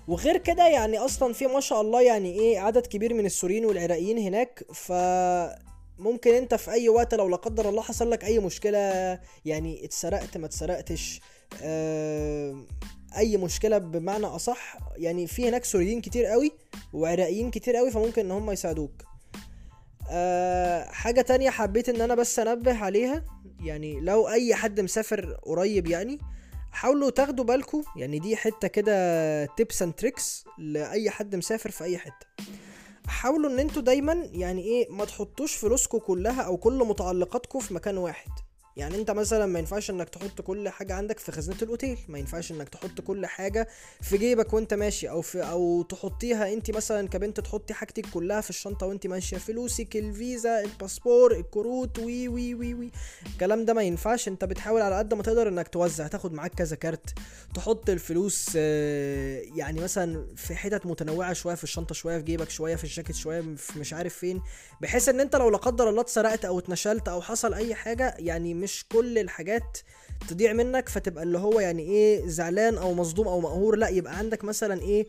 وغير 0.09 0.37
كده 0.37 0.69
يعني 0.69 0.99
أصلا 0.99 1.33
في 1.33 1.47
ما 1.47 1.61
شاء 1.61 1.81
الله 1.81 2.03
يعني 2.03 2.33
إيه 2.33 2.59
عدد 2.59 2.87
كبير 2.87 3.15
من 3.15 3.27
السوريين 3.27 3.65
والعراقيين 3.65 4.19
هناك 4.19 4.65
ف 4.75 4.93
ممكن 5.99 6.35
أنت 6.35 6.55
في 6.55 6.71
أي 6.71 6.88
وقت 6.88 7.15
لو 7.15 7.29
لا 7.29 7.37
قدر 7.37 7.69
الله 7.69 7.83
حصل 7.83 8.11
لك 8.11 8.25
أي 8.25 8.38
مشكلة 8.38 8.79
يعني 9.45 9.85
اتسرقت 9.85 10.37
ما 10.37 10.47
اتسرقتش 10.47 11.21
آه 11.62 12.57
أي 13.17 13.37
مشكلة 13.37 13.79
بمعنى 13.79 14.27
أصح 14.27 14.77
يعني 14.97 15.27
في 15.27 15.49
هناك 15.49 15.65
سوريين 15.65 16.00
كتير 16.00 16.25
قوي 16.27 16.53
وعراقيين 16.93 17.50
كتير 17.50 17.77
قوي 17.77 17.91
فممكن 17.91 18.25
إن 18.25 18.31
هم 18.31 18.50
يساعدوك. 18.50 18.93
أه 20.11 20.85
حاجة 20.85 21.21
تانية 21.21 21.50
حبيت 21.50 21.88
إن 21.88 22.00
أنا 22.00 22.15
بس 22.15 22.38
أنبه 22.38 22.79
عليها 22.79 23.25
يعني 23.65 24.00
لو 24.00 24.29
أي 24.29 24.55
حد 24.55 24.81
مسافر 24.81 25.38
قريب 25.43 25.87
يعني 25.87 26.19
حاولوا 26.73 27.11
تاخدوا 27.11 27.45
بالكم 27.45 27.83
يعني 27.97 28.19
دي 28.19 28.37
حتة 28.37 28.69
كده 28.69 29.45
tips 29.47 29.83
and 29.83 29.95
tricks 29.95 30.45
لأي 30.59 31.11
حد 31.11 31.37
مسافر 31.37 31.71
في 31.71 31.85
أي 31.85 31.99
حتة. 31.99 32.27
حاولوا 33.07 33.51
إن 33.51 33.59
أنتوا 33.59 33.83
دايما 33.83 34.13
يعني 34.33 34.63
إيه 34.63 34.91
ما 34.91 35.05
تحطوش 35.05 35.55
فلوسكم 35.55 35.99
كلها 35.99 36.43
أو 36.43 36.57
كل 36.57 36.79
متعلقاتكم 36.79 37.59
في 37.61 37.75
مكان 37.75 37.99
واحد. 37.99 38.31
يعني 38.78 38.97
انت 38.97 39.11
مثلا 39.11 39.47
ما 39.47 39.58
ينفعش 39.58 39.90
انك 39.90 40.08
تحط 40.08 40.40
كل 40.40 40.68
حاجة 40.68 40.94
عندك 40.94 41.18
في 41.18 41.32
خزنة 41.32 41.56
الأوتيل. 41.62 41.99
ما 42.08 42.18
ينفعش 42.18 42.52
انك 42.52 42.68
تحط 42.68 43.00
كل 43.00 43.26
حاجة 43.26 43.68
في 44.00 44.18
جيبك 44.18 44.52
وانت 44.54 44.75
ماشي 44.75 45.11
أو 45.11 45.20
في 45.23 45.42
أو 45.42 45.82
تحطيها 45.82 46.52
انت 46.52 46.70
مثلا 46.70 47.08
كبنت 47.08 47.40
تحطي 47.40 47.75
حاجتك 47.75 48.06
كلها 48.11 48.40
في 48.40 48.50
الشنطة 48.50 48.87
وانت 48.87 49.06
ماشية. 49.06 49.37
فلوسك 49.38 49.97
الفيزا 49.97 50.61
الباسبور 50.61 51.32
الكروت 51.37 51.99
وي 51.99 52.28
وي 52.28 52.54
وي 52.54 52.75
وي. 52.75 52.90
الكلام 53.32 53.64
ده 53.64 53.75
ما 53.75 53.82
ينفعش. 53.82 54.28
انت 54.28 54.44
بتحاول 54.44 54.82
على 54.82 54.99
قد 54.99 55.14
ما 55.14 55.23
تقدر 55.23 55.49
انك 55.49 55.68
توزع 55.68 56.06
تاخد 56.06 56.32
معاك 56.32 56.54
كذا 56.54 56.76
كارت 56.76 57.11
تحط 57.54 57.90
الفلوس 57.90 58.54
يعني 58.54 59.80
مثلا 59.80 60.26
في 60.37 60.54
حتت 60.56 60.87
متنوعة 60.87 61.32
شوية 61.32 61.54
في 61.54 61.64
الشنطة 61.64 61.94
شوية 61.94 62.18
في 62.18 62.25
جيبك 62.25 62.50
شوية 62.50 62.76
في 62.76 62.85
الجاكيت 62.85 63.16
شوية 63.16 63.40
في 63.56 63.78
مش 63.78 63.92
عارف 63.92 64.14
فين. 64.14 64.42
بحيث 64.80 65.08
إن 65.08 65.20
أنت 65.20 65.37
لو 65.37 65.50
لا 65.50 65.56
قدر 65.56 65.88
الله 65.88 66.00
اتسرقت 66.00 66.44
أو 66.44 66.58
اتنشلت 66.58 67.08
أو 67.08 67.23
حصل 67.23 67.54
أي 67.54 67.75
حاجة 67.75 68.14
يعني 68.18 68.54
مش 68.54 68.68
كل 68.93 69.19
الحاجات 69.19 69.79
تضيع 70.29 70.53
منك 70.53 70.89
فتبقى 70.89 71.23
اللي 71.25 71.39
هو 71.39 71.61
يعني 71.61 71.83
إيه 71.83 72.27
زعلان 72.27 72.79
أو 72.79 72.95
مصدوم 72.95 73.29
أو 73.29 73.41
مقهور. 73.41 73.77
لأ 73.77 73.89
يبقى 73.89 74.19
عندك 74.19 74.45
مثلا 74.45 74.83
إيه 74.83 75.07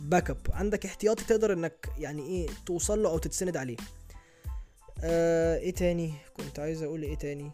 backup 0.00 0.38
عندك 0.52 0.86
احتياطي 0.86 1.24
تقدر 1.24 1.52
إنك 1.52 1.88
يعني 1.98 2.22
إيه 2.22 2.46
توصل 2.66 3.02
له 3.02 3.08
أو 3.10 3.18
تتسند 3.18 3.56
عليه. 3.56 3.76
آه 5.04 5.58
إيه 5.58 5.74
تاني؟ 5.74 6.12
كنت 6.36 6.58
عايز 6.58 6.82
أقول 6.82 7.02
إيه 7.02 7.14
تاني؟ 7.14 7.50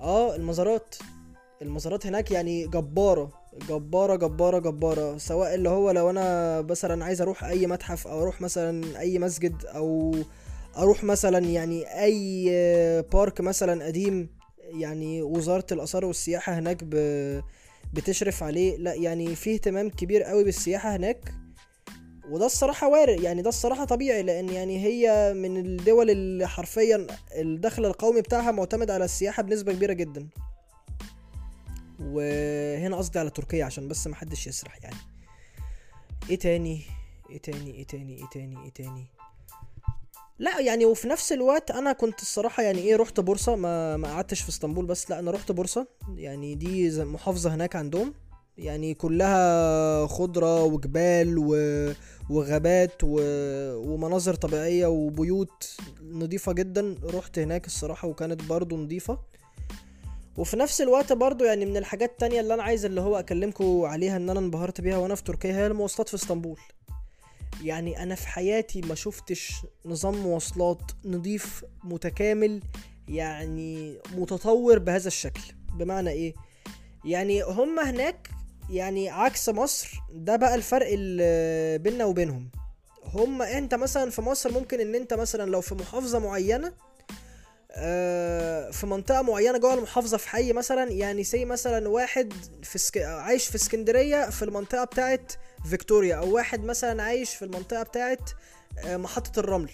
آه 0.00 0.36
المزارات. 0.36 0.94
المزارات 1.62 2.06
هناك 2.06 2.30
يعني 2.30 2.66
جبارة. 2.66 3.32
جبارة 3.68 4.16
جبارة 4.16 4.58
جبارة. 4.58 5.18
سواء 5.18 5.54
اللي 5.54 5.68
هو 5.68 5.90
لو 5.90 6.10
أنا 6.10 6.60
مثلا 6.60 7.04
عايز 7.04 7.20
أروح 7.20 7.44
أي 7.44 7.66
متحف 7.66 8.06
أو 8.06 8.22
أروح 8.22 8.40
مثلا 8.40 9.00
أي 9.00 9.18
مسجد 9.18 9.64
أو 9.66 10.14
أروح 10.78 11.04
مثلا 11.04 11.38
يعني 11.38 12.02
أي 12.04 13.02
بارك 13.12 13.40
مثلا 13.40 13.84
قديم 13.86 14.28
يعني 14.80 15.22
وزارة 15.22 15.66
الآثار 15.72 16.04
والسياحة 16.04 16.58
هناك 16.58 16.84
ب... 16.84 16.94
بتشرف 17.92 18.42
عليه. 18.42 18.76
لا 18.76 18.94
يعني 18.94 19.34
في 19.34 19.54
اهتمام 19.54 19.90
كبير 19.90 20.22
قوي 20.22 20.44
بالسياحة 20.44 20.96
هناك. 20.96 21.34
وده 22.30 22.46
الصراحة 22.46 22.88
وارد 22.88 23.20
يعني 23.20 23.42
ده 23.42 23.48
الصراحة 23.48 23.84
طبيعي 23.84 24.22
لأن 24.22 24.48
يعني 24.48 24.84
هي 24.84 25.32
من 25.34 25.56
الدول 25.56 26.10
اللي 26.10 26.48
حرفيا 26.48 27.06
الدخل 27.36 27.86
القومي 27.86 28.20
بتاعها 28.20 28.50
معتمد 28.50 28.90
على 28.90 29.04
السياحة 29.04 29.42
بنسبة 29.42 29.72
كبيرة 29.72 29.92
جدا. 29.92 30.28
وهنا 32.00 32.96
قصدي 32.96 33.18
على 33.18 33.30
تركيا 33.30 33.64
عشان 33.64 33.88
بس 33.88 34.06
محدش 34.06 34.46
يسرح 34.46 34.78
يعني. 34.82 34.96
إيه 36.30 36.38
تاني؟ 36.38 36.82
إيه 37.30 37.38
تاني؟ 37.38 37.74
إيه 37.74 37.86
تاني؟ 37.86 38.16
إيه 38.18 38.28
تاني؟ 38.32 38.64
إيه 38.64 38.70
تاني؟ 38.70 39.06
لا 40.42 40.60
يعني 40.60 40.84
وفي 40.84 41.08
نفس 41.08 41.32
الوقت 41.32 41.70
أنا 41.70 41.92
كنت 41.92 42.20
الصراحة 42.22 42.62
يعني 42.62 42.78
إيه 42.78 42.96
رحت 42.96 43.20
بورصة 43.20 43.56
ما 43.56 43.96
ما 43.96 44.08
قعدتش 44.08 44.40
في 44.40 44.48
إسطنبول 44.48 44.86
بس 44.86 45.10
لا 45.10 45.18
أنا 45.18 45.30
رحت 45.30 45.52
بورصة. 45.52 45.86
يعني 46.16 46.54
دي 46.54 47.04
محافظة 47.04 47.54
هناك 47.54 47.76
عندهم. 47.76 48.14
يعني 48.58 48.94
كلها 48.94 50.06
خضرة 50.06 50.64
وجبال 50.64 51.38
و... 51.38 51.56
وغابات 52.30 53.04
و... 53.04 53.18
ومناظر 53.76 54.34
طبيعية 54.34 54.86
وبيوت 54.86 55.76
نظيفة 56.12 56.52
جدا. 56.52 56.94
رحت 57.04 57.38
هناك 57.38 57.66
الصراحة 57.66 58.08
وكانت 58.08 58.42
برضو 58.42 58.76
نظيفة. 58.76 59.18
وفي 60.36 60.56
نفس 60.56 60.80
الوقت 60.80 61.12
برضو 61.12 61.44
يعني 61.44 61.66
من 61.66 61.76
الحاجات 61.76 62.10
التانية 62.10 62.40
اللي 62.40 62.54
أنا 62.54 62.62
عايز 62.62 62.84
اللي 62.84 63.00
هو 63.00 63.18
اكلمكم 63.18 63.82
عليها 63.82 64.16
إن 64.16 64.30
أنا 64.30 64.40
انبهرت 64.40 64.80
بيها 64.80 64.96
وأنا 64.96 65.14
في 65.14 65.22
تركيا 65.24 65.52
هي 65.52 65.66
المواصلات 65.66 66.08
في 66.08 66.14
إسطنبول. 66.14 66.58
يعني 67.62 68.02
أنا 68.02 68.14
في 68.14 68.28
حياتي 68.28 68.80
ما 68.80 68.94
شفتش 68.94 69.52
نظام 69.84 70.14
مواصلات 70.14 70.82
نظيف 71.04 71.64
متكامل 71.84 72.62
يعني 73.08 73.98
متطور 74.16 74.78
بهذا 74.78 75.06
الشكل. 75.08 75.42
بمعنى 75.78 76.10
إيه؟ 76.10 76.34
يعني 77.04 77.42
هم 77.42 77.80
هناك 77.80 78.30
يعني 78.70 79.08
عكس 79.10 79.48
مصر 79.48 80.00
ده 80.12 80.36
بقى 80.36 80.54
الفرق 80.54 80.86
اللي 80.92 81.78
بيننا 81.78 82.04
وبينهم. 82.04 82.50
هم 83.04 83.42
أنت 83.42 83.74
مثلا 83.74 84.10
في 84.10 84.22
مصر 84.22 84.52
ممكن 84.52 84.80
إن 84.80 84.94
أنت 84.94 85.14
مثلا 85.14 85.50
لو 85.50 85.60
في 85.60 85.74
محافظة 85.74 86.18
معينة 86.18 86.66
آه، 86.68 86.72
في 88.72 88.82
منطقة 88.86 89.22
معينة 89.22 89.58
جوه 89.58 89.74
المحافظة 89.74 90.16
في 90.16 90.28
حي 90.28 90.52
مثلا 90.52 90.90
يعني 90.90 91.24
سي 91.24 91.44
مثلا 91.44 91.88
واحد 91.88 92.32
في 92.62 92.78
سك... 92.78 92.98
عايش 92.98 93.46
في 93.46 93.54
اسكندرية 93.54 94.30
في 94.30 94.42
المنطقة 94.44 94.84
بتاعت 94.84 95.32
فيكتوريا 95.64 96.16
أو 96.16 96.34
واحد 96.34 96.64
مثلا 96.64 97.02
عايش 97.02 97.34
في 97.34 97.44
المنطقة 97.44 97.82
بتاعت 97.82 98.30
آه، 98.78 98.96
محطة 98.96 99.40
الرمل. 99.40 99.70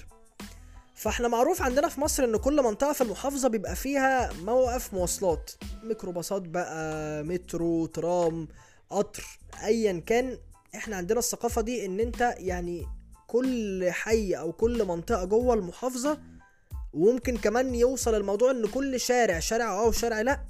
فإحنا 0.94 1.28
معروف 1.28 1.62
عندنا 1.62 1.88
في 1.88 2.00
مصر 2.00 2.24
إن 2.24 2.36
كل 2.36 2.62
منطقة 2.62 2.92
في 2.92 3.00
المحافظة 3.00 3.48
بيبقى 3.48 3.76
فيها 3.76 4.30
موقف 4.42 4.94
مواصلات. 4.94 5.50
ميكروباصات 5.82 6.42
بقى 6.42 7.22
مترو 7.24 7.86
ترام 7.86 8.48
قطر 8.90 9.38
ايا 9.64 10.02
كان. 10.06 10.38
إحنا 10.74 10.96
عندنا 10.96 11.18
الثقافة 11.18 11.62
دي 11.62 11.86
إن 11.86 12.00
أنت 12.00 12.34
يعني 12.38 12.86
كل 13.26 13.88
حي 13.90 14.34
أو 14.34 14.52
كل 14.52 14.84
منطقة 14.84 15.24
جوه 15.24 15.54
المحافظة 15.54 16.18
وممكن 16.92 17.36
كمان 17.36 17.74
يوصل 17.74 18.14
الموضوع 18.14 18.50
إن 18.50 18.66
كل 18.66 19.00
شارع 19.00 19.38
شارع 19.38 19.80
أو 19.80 19.92
شارع 19.92 20.20
لأ 20.20 20.40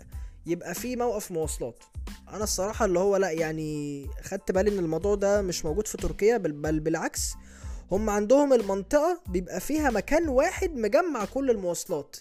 يبقى 0.47 0.75
فيه 0.75 0.97
موقف 0.97 1.31
مواصلات. 1.31 1.85
أنا 2.29 2.45
الصراحة 2.45 2.85
اللي 2.85 2.99
هو 2.99 3.17
لأ 3.17 3.31
يعني 3.31 4.07
خدت 4.23 4.53
بالي 4.53 4.71
إن 4.71 4.79
الموضوع 4.79 5.15
ده 5.15 5.43
مش 5.43 5.65
موجود 5.65 5.87
في 5.87 5.97
تركيا 5.97 6.37
بل, 6.37 6.53
بل 6.53 6.81
بالعكس 6.81 7.33
هم 7.93 8.11
عندهم 8.11 8.53
المنطقة 8.53 9.21
بيبقى 9.29 9.61
فيها 9.61 9.91
مكان 9.91 10.29
واحد 10.29 10.75
مجمع 10.77 11.25
كل 11.25 11.51
المواصلات. 11.51 12.17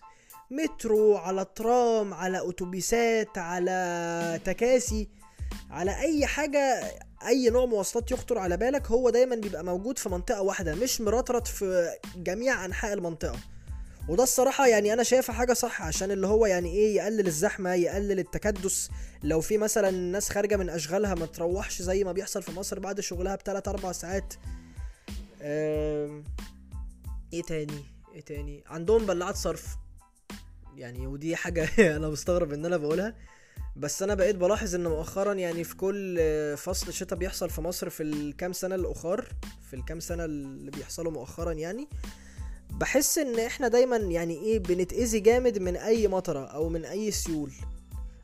مترو 0.52 1.18
على 1.18 1.46
ترام 1.56 2.14
على 2.14 2.50
أتوبيسات 2.50 3.38
على 3.38 4.40
تكاسي 4.46 5.08
على 5.70 6.00
أي 6.02 6.26
حاجة 6.26 6.84
أي 7.28 7.50
نوع 7.50 7.66
مواصلات 7.66 8.12
يخطر 8.12 8.38
على 8.38 8.58
بالك 8.58 8.88
هو 8.88 9.10
دايما 9.10 9.36
بيبقى 9.36 9.64
موجود 9.64 9.98
في 9.98 10.10
منطقة 10.10 10.42
واحدة 10.42 10.76
مش 10.76 11.02
مرطرط 11.02 11.48
في 11.48 11.90
جميع 12.16 12.66
أنحاء 12.66 12.94
المنطقة. 12.94 13.40
وده 14.08 14.24
الصراحة 14.24 14.68
يعني 14.68 14.94
أنا 14.94 15.04
شايفها 15.04 15.36
حاجة 15.36 15.54
صح 15.54 15.82
عشان 15.82 16.12
اللي 16.12 16.28
هو 16.28 16.46
يعني 16.46 16.70
إيه 16.70 16.96
يقلل 16.96 17.28
الزحمة 17.28 17.74
يقلل 17.74 18.20
التكدس. 18.20 18.90
لو 19.24 19.42
في 19.42 19.58
مثلا 19.58 19.92
ناس 19.92 20.30
خارجة 20.30 20.58
من 20.58 20.70
أشغالها 20.70 21.16
ما 21.16 21.26
تروحش 21.26 21.82
زي 21.82 22.04
ما 22.04 22.12
بيحصل 22.12 22.44
في 22.44 22.52
مصر 22.52 22.80
بعد 22.80 23.00
شغلها 23.00 23.36
بثلاث 23.36 23.68
أربع 23.68 23.92
ساعات. 23.92 24.34
إيه 27.34 27.42
تاني؟ 27.48 27.86
إيه 28.14 28.22
تاني؟ 28.22 28.64
عندهم 28.68 29.06
بلاعات 29.06 29.36
صرف. 29.36 29.66
يعني 30.76 31.08
ودي 31.08 31.36
حاجة 31.36 31.70
أنا 31.98 32.10
مستغرب 32.10 32.54
إن 32.54 32.66
أنا 32.66 32.78
بقولها. 32.78 33.16
بس 33.76 34.04
أنا 34.04 34.14
بقيت 34.14 34.36
بلاحظ 34.36 34.76
إن 34.76 34.88
مؤخرا 34.88 35.34
يعني 35.34 35.64
في 35.64 35.76
كل 35.76 36.20
فصل 36.58 36.94
شتاء 36.94 37.20
بيحصل 37.20 37.50
في 37.50 37.62
مصر 37.62 37.90
في 37.90 38.04
الكام 38.04 38.54
سنة 38.54 38.76
الأخر 38.76 39.34
في 39.70 39.76
الكام 39.76 40.00
سنة 40.00 40.26
اللي 40.26 40.72
بيحصلوا 40.72 41.12
مؤخرا 41.12 41.52
يعني 41.52 41.88
بحس 42.72 43.18
إن 43.18 43.40
إحنا 43.40 43.68
دايما 43.68 43.98
يعني 43.98 44.34
إيه 44.34 44.60
بنتأذي 44.60 45.20
جامد 45.20 45.60
من 45.60 45.78
أي 45.78 46.08
مطرة 46.08 46.46
أو 46.46 46.70
من 46.70 46.86
أي 46.86 47.12
سيول. 47.12 47.52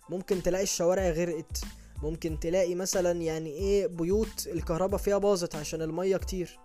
ممكن 0.09 0.43
تلاقي 0.43 0.63
الشوارع 0.63 1.09
غرقت. 1.09 1.61
ممكن 2.03 2.39
تلاقي 2.39 2.75
مثلا 2.75 3.21
يعني 3.21 3.49
إيه 3.49 3.87
بيوت 3.87 4.47
الكهرباء 4.47 4.99
فيها 4.99 5.17
باظت 5.17 5.55
عشان 5.55 5.81
المية 5.81 6.17
كتير. 6.17 6.59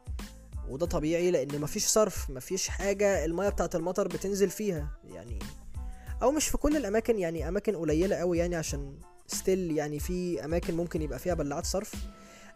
وده 0.69 0.87
طبيعي 0.87 1.31
لأن 1.31 1.61
مفيش 1.61 1.87
صرف 1.87 2.31
مفيش 2.31 2.69
حاجة 2.69 3.25
المية 3.25 3.49
بتاعت 3.49 3.75
المطر 3.75 4.09
بتنزل 4.09 4.51
فيها. 4.51 4.99
يعني 5.05 5.39
أو 6.23 6.33
مش 6.33 6.49
في 6.49 6.59
كل 6.59 6.77
الأماكن 6.77 7.19
يعني 7.19 7.49
أماكن 7.49 7.77
قليلة 7.77 8.17
قوي 8.17 8.39
يعني 8.39 8.57
عشان 8.57 8.99
ستيل 9.27 9.77
يعني 9.77 9.99
في 9.99 10.45
أماكن 10.45 10.75
ممكن 10.77 11.03
يبقى 11.03 11.19
فيها 11.19 11.35
بلاعات 11.35 11.67
صرف. 11.67 11.95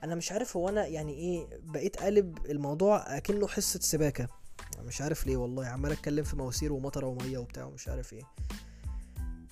أنا 0.05 0.15
مش 0.15 0.33
عارف 0.33 0.57
هو 0.57 0.69
أنا 0.69 0.87
يعني 0.87 1.15
إيه 1.15 1.61
بقيت 1.63 1.97
قالب 1.97 2.39
الموضوع 2.47 3.17
أكنه 3.17 3.47
حصة 3.49 3.81
سباكة. 3.81 4.42
مش 4.79 5.01
عارف 5.03 5.27
ليه 5.27 5.37
والله 5.37 5.67
عمال 5.67 5.93
أتكلم 5.93 6.25
في 6.25 6.37
مواسير 6.37 6.73
ومطرة 6.73 7.07
ومية 7.07 7.39
وبتاع 7.39 7.65
ومش 7.65 7.89
عارف 7.89 8.13
إيه. 8.13 8.23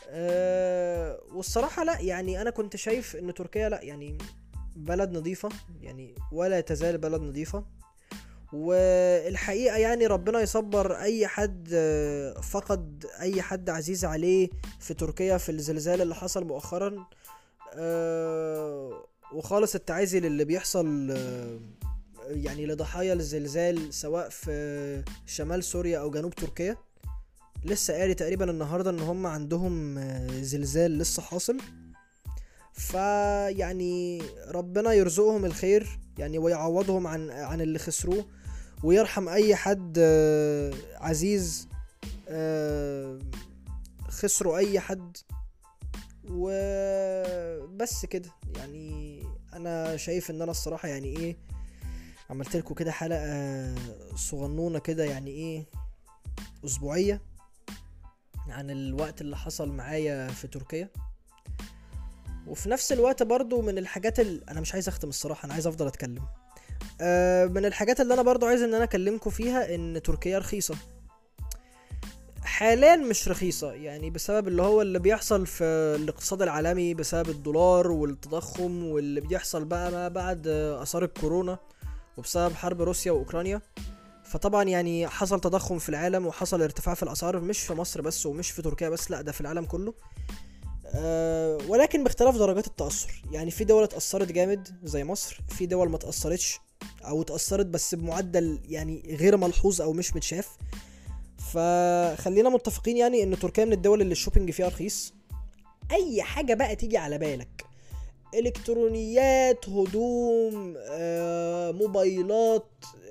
أه 0.09 1.21
والصراحة 1.35 1.85
لأ 1.85 2.00
يعني 2.00 2.41
أنا 2.41 2.50
كنت 2.50 2.77
شايف 2.77 3.17
إن 3.17 3.35
تركيا 3.35 3.69
لأ 3.69 3.83
يعني 3.83 4.19
بلد 4.77 5.12
نظيفة 5.12 5.49
يعني 5.81 6.15
ولا 6.33 6.61
تزال 6.61 6.99
بلد 6.99 7.21
نظيفة. 7.23 7.65
والحقيقة 8.52 9.76
يعني 9.76 10.06
ربنا 10.06 10.41
يصبر 10.41 10.97
أي 10.97 11.26
حد 11.26 11.69
آه، 11.75 12.33
فقد 12.41 13.06
أي 13.21 13.43
حد 13.43 13.71
عزيز 13.71 14.04
عليه 14.04 14.49
في 14.80 14.95
تركيا 14.95 15.39
في 15.39 15.49
الزلزال 15.52 16.00
اللي 16.02 16.15
حصل 16.15 16.45
مؤخرا. 16.45 17.06
أه 17.75 19.04
وخالص 19.33 19.75
التعازي 19.75 20.21
للي 20.21 20.45
بيحصل 20.45 21.11
آه، 21.11 21.59
يعني 22.30 22.66
لضحايا 22.66 23.12
الزلزال 23.12 23.95
سواء 23.95 24.28
في 24.28 25.04
شمال 25.26 25.64
سوريا 25.64 25.99
أو 25.99 26.10
جنوب 26.10 26.34
تركيا 26.34 26.76
لسه 27.64 27.95
قاري 27.95 28.14
تقريبا 28.14 28.50
النهارده 28.50 28.90
إن 28.90 29.00
هم 29.00 29.26
عندهم 29.26 29.99
آه، 29.99 30.43
زلزال 30.43 30.99
لسه 30.99 31.23
حاصل. 31.23 31.58
فيعني 32.73 34.23
ربنا 34.49 34.93
يرزقهم 34.93 35.45
الخير 35.45 35.99
يعني 36.19 36.38
ويعوضهم 36.38 37.06
عن 37.06 37.30
عن 37.30 37.60
اللي 37.60 37.78
خسروه 37.78 38.26
ويرحم 38.82 39.28
أي 39.28 39.54
حد 39.54 39.97
آه، 39.99 40.73
عزيز 40.97 41.69
آه، 42.28 43.19
خسروا 44.08 44.58
أي 44.58 44.80
حد. 44.80 45.16
وبس 46.30 48.06
كده 48.06 48.30
يعني 48.56 49.23
أنا 49.52 49.97
شايف 49.97 50.30
إن 50.30 50.43
أنا 50.43 50.50
الصراحة 50.50 50.88
يعني 50.88 51.16
إيه 51.16 51.36
عملت 52.30 52.56
لكم 52.56 52.75
كده 52.75 52.93
حلقة 52.93 53.75
صغنونة 54.16 54.78
كده 54.78 55.04
يعني 55.04 55.30
إيه 55.30 55.64
أسبوعية 56.64 57.21
عن 58.49 58.71
الوقت 58.71 59.21
اللي 59.21 59.36
حصل 59.36 59.69
معايا 59.73 60.28
في 60.28 60.49
تركيا. 60.49 60.88
وفي 62.47 62.69
نفس 62.69 62.93
الوقت 62.93 63.23
برضو 63.23 63.62
من 63.62 63.78
الحاجات 63.78 64.21
اللي 64.21 64.40
أنا 64.49 64.60
مش 64.60 64.73
عايز 64.73 64.88
أختم 64.88 65.08
الصراحة 65.08 65.47
أنا 65.47 65.52
عايز 65.52 65.66
أفضل 65.66 65.86
أتكلم. 65.86 66.23
آه، 67.00 67.47
من 67.47 67.64
الحاجات 67.64 68.00
اللي 68.00 68.14
أنا 68.14 68.23
برضو 68.23 68.47
عايز 68.47 68.62
إن 68.62 68.75
أنا 68.75 68.84
أكلمكم 68.84 69.30
فيها 69.30 69.75
إن 69.75 70.02
تركيا 70.04 70.38
رخيصة. 70.38 70.75
حاليا 72.45 72.97
مش 72.97 73.28
رخيصة 73.28 73.73
يعني 73.73 74.10
بسبب 74.10 74.49
اللي 74.49 74.62
هو 74.62 74.82
اللي 74.82 74.99
بيحصل 74.99 75.47
في 75.47 75.64
الاقتصاد 76.00 76.43
العالمي 76.43 76.95
بسبب 76.95 77.28
الدولار 77.28 77.90
والتضخم 77.90 78.84
واللي 78.84 79.21
بيحصل 79.21 79.64
بقى 79.64 79.90
ما 79.90 80.08
بعد 80.08 80.47
آثار 80.82 81.04
الكورونا. 81.04 81.58
وبسبب 82.21 82.54
حرب 82.54 82.83
روسيا 82.83 83.13
وأوكرانيا. 83.13 83.61
فطبعا 84.25 84.63
يعني 84.65 85.09
حصل 85.09 85.41
تضخم 85.41 85.78
في 85.78 85.89
العالم 85.89 86.26
وحصل 86.26 86.63
ارتفاع 86.63 86.95
في 86.95 87.02
الأسعار 87.02 87.41
مش 87.41 87.59
في 87.59 87.75
مصر 87.75 88.00
بس 88.00 88.26
ومش 88.26 88.50
في 88.50 88.63
تركيا 88.63 88.89
بس 88.89 89.11
لأ 89.11 89.21
ده 89.21 89.33
في 89.33 89.41
العالم 89.41 89.65
كله. 89.65 89.95
أه 90.87 91.59
ولكن 91.69 92.04
باختلاف 92.04 92.37
درجات 92.37 92.67
التأثر. 92.67 93.23
يعني 93.30 93.50
في 93.50 93.65
دول 93.65 93.83
اتأثرت 93.83 94.33
جامد 94.33 94.69
زي 94.83 95.04
مصر 95.04 95.41
في 95.49 95.67
دول 95.67 95.89
ما 95.91 95.97
اتاثرتش 95.97 96.59
أو 97.04 97.23
اتاثرت 97.23 97.67
بس 97.67 97.95
بمعدل 97.95 98.61
يعني 98.69 99.17
غير 99.21 99.37
ملحوظ 99.37 99.80
أو 99.80 99.93
مش 99.93 100.17
متشاف. 100.17 100.49
فخلينا 101.52 102.49
متفقين 102.49 102.97
يعني 102.97 103.23
إن 103.23 103.39
تركيا 103.39 103.65
من 103.65 103.73
الدول 103.73 104.00
اللي 104.00 104.13
ال 104.13 104.17
shopping 104.17 104.50
فيها 104.50 104.69
رخيص. 104.69 105.15
أي 105.93 106.23
حاجة 106.23 106.54
بقى 106.54 106.76
تيجي 106.76 106.97
على 106.99 107.19
بالك. 107.19 107.65
إلكترونيات 108.34 109.69
هدوم 109.69 110.75
آه، 110.78 111.71
موبايلات 111.73 112.69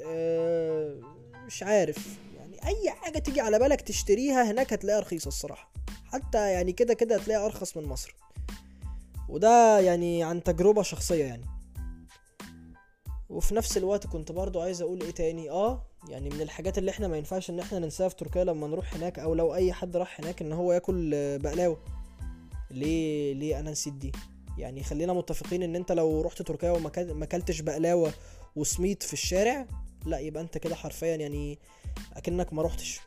آه، 0.07 0.99
مش 1.47 1.63
عارف. 1.63 2.17
يعني 2.37 2.67
أي 2.67 2.91
حاجة 2.91 3.19
تيجي 3.19 3.41
على 3.41 3.59
بالك 3.59 3.81
تشتريها 3.81 4.51
هناك 4.51 4.73
هتلاقيها 4.73 5.01
رخيصة 5.01 5.27
الصراحة. 5.27 5.71
حتى 6.05 6.51
يعني 6.51 6.71
كده 6.71 6.93
كده 6.93 7.15
هتلاقيها 7.15 7.45
أرخص 7.45 7.77
من 7.77 7.83
مصر. 7.83 8.15
وده 9.29 9.79
يعني 9.79 10.23
عن 10.23 10.43
تجربة 10.43 10.81
شخصية 10.81 11.25
يعني. 11.25 11.45
وفي 13.29 13.55
نفس 13.55 13.77
الوقت 13.77 14.07
كنت 14.07 14.31
برضو 14.31 14.61
عايز 14.61 14.81
أقول 14.81 15.01
إيه 15.01 15.11
تاني؟ 15.11 15.49
آه 15.49 15.83
يعني 16.09 16.29
من 16.29 16.41
الحاجات 16.41 16.77
اللي 16.77 16.91
إحنا 16.91 17.07
ما 17.07 17.17
ينفعش 17.17 17.49
إن 17.49 17.59
إحنا 17.59 17.79
ننساها 17.79 18.09
في 18.09 18.15
تركيا 18.15 18.43
لما 18.43 18.67
نروح 18.67 18.93
هناك 18.95 19.19
أو 19.19 19.35
لو 19.35 19.55
أي 19.55 19.73
حد 19.73 19.97
راح 19.97 20.21
هناك 20.21 20.41
إن 20.41 20.51
هو 20.51 20.73
ياكل 20.73 21.11
بقلاوة. 21.39 21.77
ليه؟ 22.71 23.33
ليه 23.33 23.59
أنا 23.59 23.71
نسيت 23.71 23.93
دي؟ 23.93 24.11
يعني 24.57 24.83
خلينا 24.83 25.13
متفقين 25.13 25.63
إن 25.63 25.75
أنت 25.75 25.91
لو 25.91 26.21
رحت 26.21 26.41
تركيا 26.41 26.71
وما 26.71 26.89
كل- 26.89 27.13
ما 27.13 27.23
اكلتش 27.23 27.61
بقلاوة 27.61 28.11
وسميت 28.55 29.03
في 29.03 29.13
الشارع 29.13 29.65
لا 30.05 30.19
يبقى 30.19 30.43
أنت 30.43 30.57
كده 30.57 30.75
حرفيا 30.75 31.15
يعني 31.15 31.59
أكنك 32.17 32.53
ما 32.53 32.61
رحتش. 32.61 32.99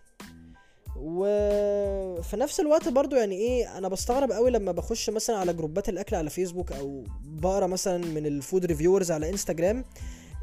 وفي 0.97 2.37
نفس 2.37 2.61
الوقت 2.61 2.89
برضو 2.89 3.17
يعني 3.17 3.35
إيه 3.35 3.79
أنا 3.79 3.89
بستغرب 3.89 4.33
قوي 4.33 4.51
لما 4.51 4.73
بخش 4.73 5.11
مثلا 5.11 5.37
على 5.37 5.53
جروبات 5.53 5.89
الأكل 5.89 6.17
على 6.17 6.31
فيسبوك 6.31 6.73
أو 6.73 7.05
بقرأ 7.25 7.67
مثلا 7.67 8.07
من 8.07 8.27
ال 8.27 8.35
food 8.35 8.65
reviewers 8.65 9.11
على 9.11 9.29
انستجرام 9.31 9.85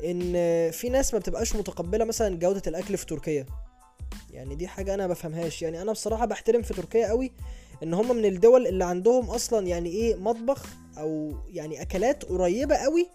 إن 0.04 0.34
في 0.72 0.90
ناس 0.90 1.14
ما 1.14 1.20
بتبقاش 1.20 1.56
متقبلة 1.56 2.06
مثلا 2.06 2.36
جودة 2.40 2.62
الأكل 2.68 2.98
في 2.98 3.06
تركيا. 3.06 3.46
يعني 4.32 4.56
دي 4.56 4.68
حاجة 4.68 4.94
أنا 4.94 5.08
ما 5.08 5.14
بفهمهاش. 5.14 5.62
يعني 5.62 5.82
أنا 5.82 5.92
بصراحة 5.92 6.26
بحترم 6.26 6.62
في 6.62 6.74
تركيا 6.74 7.08
قوي 7.08 7.32
إن 7.84 7.94
هم 7.94 8.16
من 8.16 8.26
الدول 8.26 8.68
اللي 8.68 8.86
عندهم 8.86 9.30
أصلا 9.30 9.68
يعني 9.68 9.90
إيه 9.90 10.16
مطبخ 10.16 10.66
أو 11.00 11.34
يعني 11.50 11.82
أكلات 11.82 12.26
قريبة 12.26 12.76
قوي 12.76 13.08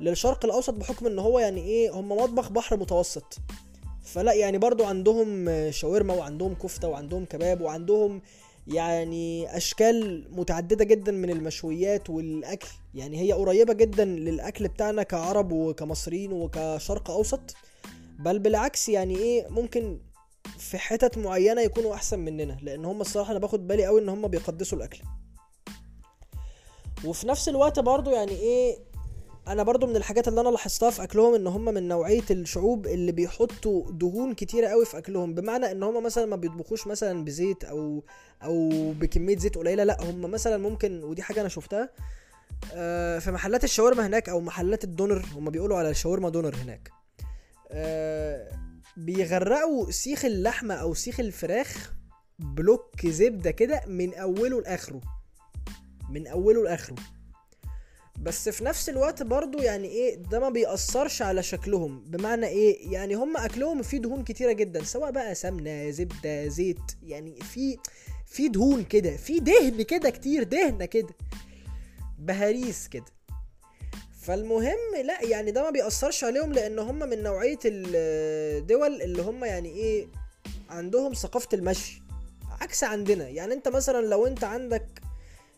للشرق 0.00 0.44
الأوسط 0.44 0.74
بحكم 0.74 1.06
إن 1.06 1.18
هو 1.18 1.38
يعني 1.38 1.60
إيه 1.60 1.90
هم 1.90 2.08
مطبخ 2.12 2.50
بحر 2.50 2.76
متوسط. 2.76 3.38
فلا 4.04 4.32
يعني 4.32 4.58
برضو 4.58 4.84
عندهم 4.84 5.48
شاورما 5.70 6.14
وعندهم 6.14 6.54
كفتة 6.54 6.88
وعندهم 6.88 7.24
كباب 7.24 7.60
وعندهم 7.60 8.22
يعني 8.66 9.56
أشكال 9.56 10.26
متعددة 10.36 10.84
جدا 10.84 11.12
من 11.12 11.30
المشويات 11.30 12.10
والأكل. 12.10 12.68
يعني 12.94 13.20
هي 13.20 13.32
قريبة 13.32 13.72
جدا 13.72 14.04
للأكل 14.04 14.68
بتاعنا 14.68 15.02
كعرب 15.02 15.52
وكمصريين 15.52 16.32
وكشرق 16.32 17.10
أوسط. 17.10 17.40
بل 18.18 18.38
بالعكس 18.38 18.88
يعني 18.88 19.16
إيه 19.16 19.48
ممكن 19.48 19.98
في 20.58 20.78
حتت 20.78 21.18
معينة 21.18 21.60
يكونوا 21.60 21.94
أحسن 21.94 22.18
مننا 22.18 22.58
لأن 22.62 22.84
هم 22.84 23.00
الصراحة 23.00 23.30
أنا 23.30 23.38
باخد 23.38 23.66
بالي 23.66 23.86
قوي 23.86 24.00
إن 24.00 24.08
هم 24.08 24.28
بيقدسوا 24.28 24.78
الأكل. 24.78 24.98
وفي 27.04 27.28
نفس 27.28 27.48
الوقت 27.48 27.78
برضو 27.78 28.10
يعني 28.10 28.32
إيه 28.32 28.78
أنا 29.48 29.62
برضو 29.62 29.86
من 29.86 29.96
الحاجات 29.96 30.28
اللي 30.28 30.40
أنا 30.40 30.48
لاحظتها 30.48 30.90
في 30.90 31.02
اكلهم 31.02 31.34
ان 31.34 31.46
هم 31.46 31.64
من 31.64 31.88
نوعية 31.88 32.22
الشعوب 32.30 32.86
اللي 32.86 33.12
بيحطوا 33.12 33.90
دهون 33.90 34.34
كتيرة 34.34 34.68
قوي 34.68 34.84
في 34.84 34.98
اكلهم. 34.98 35.34
بمعنى 35.34 35.70
ان 35.70 35.82
هم 35.82 36.02
مثلا 36.02 36.26
ما 36.26 36.36
بيطبخوش 36.36 36.86
مثلا 36.86 37.24
بزيت 37.24 37.64
أو 37.64 38.04
أو 38.42 38.68
بكمية 38.92 39.36
زيت 39.36 39.56
قليلة 39.58 39.84
لا 39.84 39.96
هم 40.02 40.20
مثلا 40.20 40.56
ممكن 40.56 41.04
ودي 41.04 41.22
حاجة 41.22 41.40
أنا 41.40 41.48
شفتها 41.48 41.90
آه، 42.72 43.18
في 43.18 43.30
محلات 43.30 43.64
الشاورما 43.64 44.06
هناك 44.06 44.28
أو 44.28 44.40
محلات 44.40 44.84
الدونر 44.84 45.26
هم 45.34 45.50
بيقولوا 45.50 45.78
على 45.78 45.90
الشاورما 45.90 46.28
دونر 46.28 46.54
هناك 46.54 46.90
آه، 47.70 48.48
بيغرقوا 48.96 49.90
سيخ 49.90 50.24
اللحمة 50.24 50.74
أو 50.74 50.94
سيخ 50.94 51.20
الفراخ 51.20 51.92
بلوك 52.38 53.06
زبدة 53.06 53.50
كده 53.50 53.82
من 53.86 54.14
اوله 54.14 54.60
لاخره. 54.60 55.00
من 56.10 56.26
أوله 56.26 56.62
لآخره. 56.64 56.96
بس 58.20 58.48
في 58.48 58.64
نفس 58.64 58.88
الوقت 58.88 59.22
برضو 59.22 59.58
يعني 59.58 59.88
إيه 59.88 60.16
ده 60.16 60.40
ما 60.40 60.48
بيأثرش 60.48 61.22
على 61.22 61.42
شكلهم. 61.42 62.04
بمعنى 62.06 62.46
إيه؟ 62.46 62.92
يعني 62.92 63.14
هم 63.14 63.36
أكلهم 63.36 63.82
فيه 63.82 63.98
دهون 63.98 64.24
كتيرة 64.24 64.52
جدا 64.52 64.84
سواء 64.84 65.10
بقى 65.10 65.34
سمنة 65.34 65.90
زبدة 65.90 66.48
زيت. 66.48 66.78
يعني 67.02 67.40
في 67.40 67.78
في 68.26 68.48
دهون 68.48 68.84
كده 68.84 69.16
في 69.16 69.40
دهن 69.40 69.82
كده 69.82 70.10
كتير 70.10 70.42
دهنة 70.42 70.84
كده. 70.84 71.14
بهاريس 72.18 72.88
كده. 72.88 73.04
فالمهم 74.20 74.78
لا 75.04 75.22
يعني 75.24 75.50
ده 75.50 75.62
ما 75.62 75.70
بيأثرش 75.70 76.24
عليهم 76.24 76.52
لأن 76.52 76.78
هم 76.78 76.98
من 76.98 77.22
نوعية 77.22 77.58
الدول 77.64 79.02
اللي 79.02 79.22
هم 79.22 79.44
يعني 79.44 79.68
إيه 79.68 80.06
عندهم 80.70 81.12
ثقافة 81.12 81.48
المشي. 81.52 82.02
عكس 82.60 82.84
عندنا. 82.84 83.28
يعني 83.28 83.54
أنت 83.54 83.68
مثلا 83.68 84.06
لو 84.06 84.26
أنت 84.26 84.44
عندك 84.44 84.86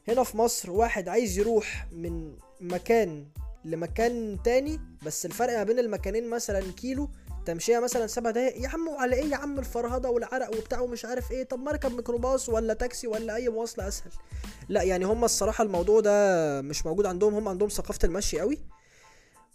هنا 0.09 0.23
في 0.23 0.37
مصر 0.37 0.71
واحد 0.71 1.09
عايز 1.09 1.39
يروح 1.39 1.87
من 1.93 2.37
مكان 2.61 3.27
لمكان 3.65 4.39
تاني 4.45 4.81
بس 5.07 5.27
الفرق 5.27 5.57
ما 5.59 5.65
بين 5.65 5.79
المكانين 5.79 6.31
مثلا 6.31 6.61
كيلو 6.61 7.11
تمشيها 7.47 7.81
مثلا 7.81 8.07
سبع 8.07 8.31
دقايق 8.31 8.63
يا 8.63 8.69
عم 8.69 8.89
وعلى 8.89 9.17
إيه؟ 9.17 9.25
يا 9.25 9.37
عم 9.37 9.59
الفرهدة 9.59 10.11
والعرق 10.11 10.57
وبتاع 10.57 10.81
ومش 10.81 11.05
عارف 11.05 11.31
إيه 11.33 11.45
طب 11.45 11.59
ما 11.59 11.71
اركب 11.71 11.93
ميكروباص 11.97 12.49
ولا 12.49 12.75
تاكسي 12.75 13.07
ولا 13.07 13.35
أي 13.35 13.49
مواصلة 13.49 13.89
أسهل. 13.89 14.11
لا 14.69 14.83
يعني 14.83 15.05
هم 15.05 15.25
الصراحة 15.25 15.65
الموضوع 15.65 16.01
ده 16.01 16.61
مش 16.63 16.87
موجود 16.87 17.07
عندهم 17.07 17.35
هم 17.35 17.49
عندهم 17.49 17.69
ثقافة 17.69 17.99
المشي 18.05 18.41
قوي. 18.41 18.59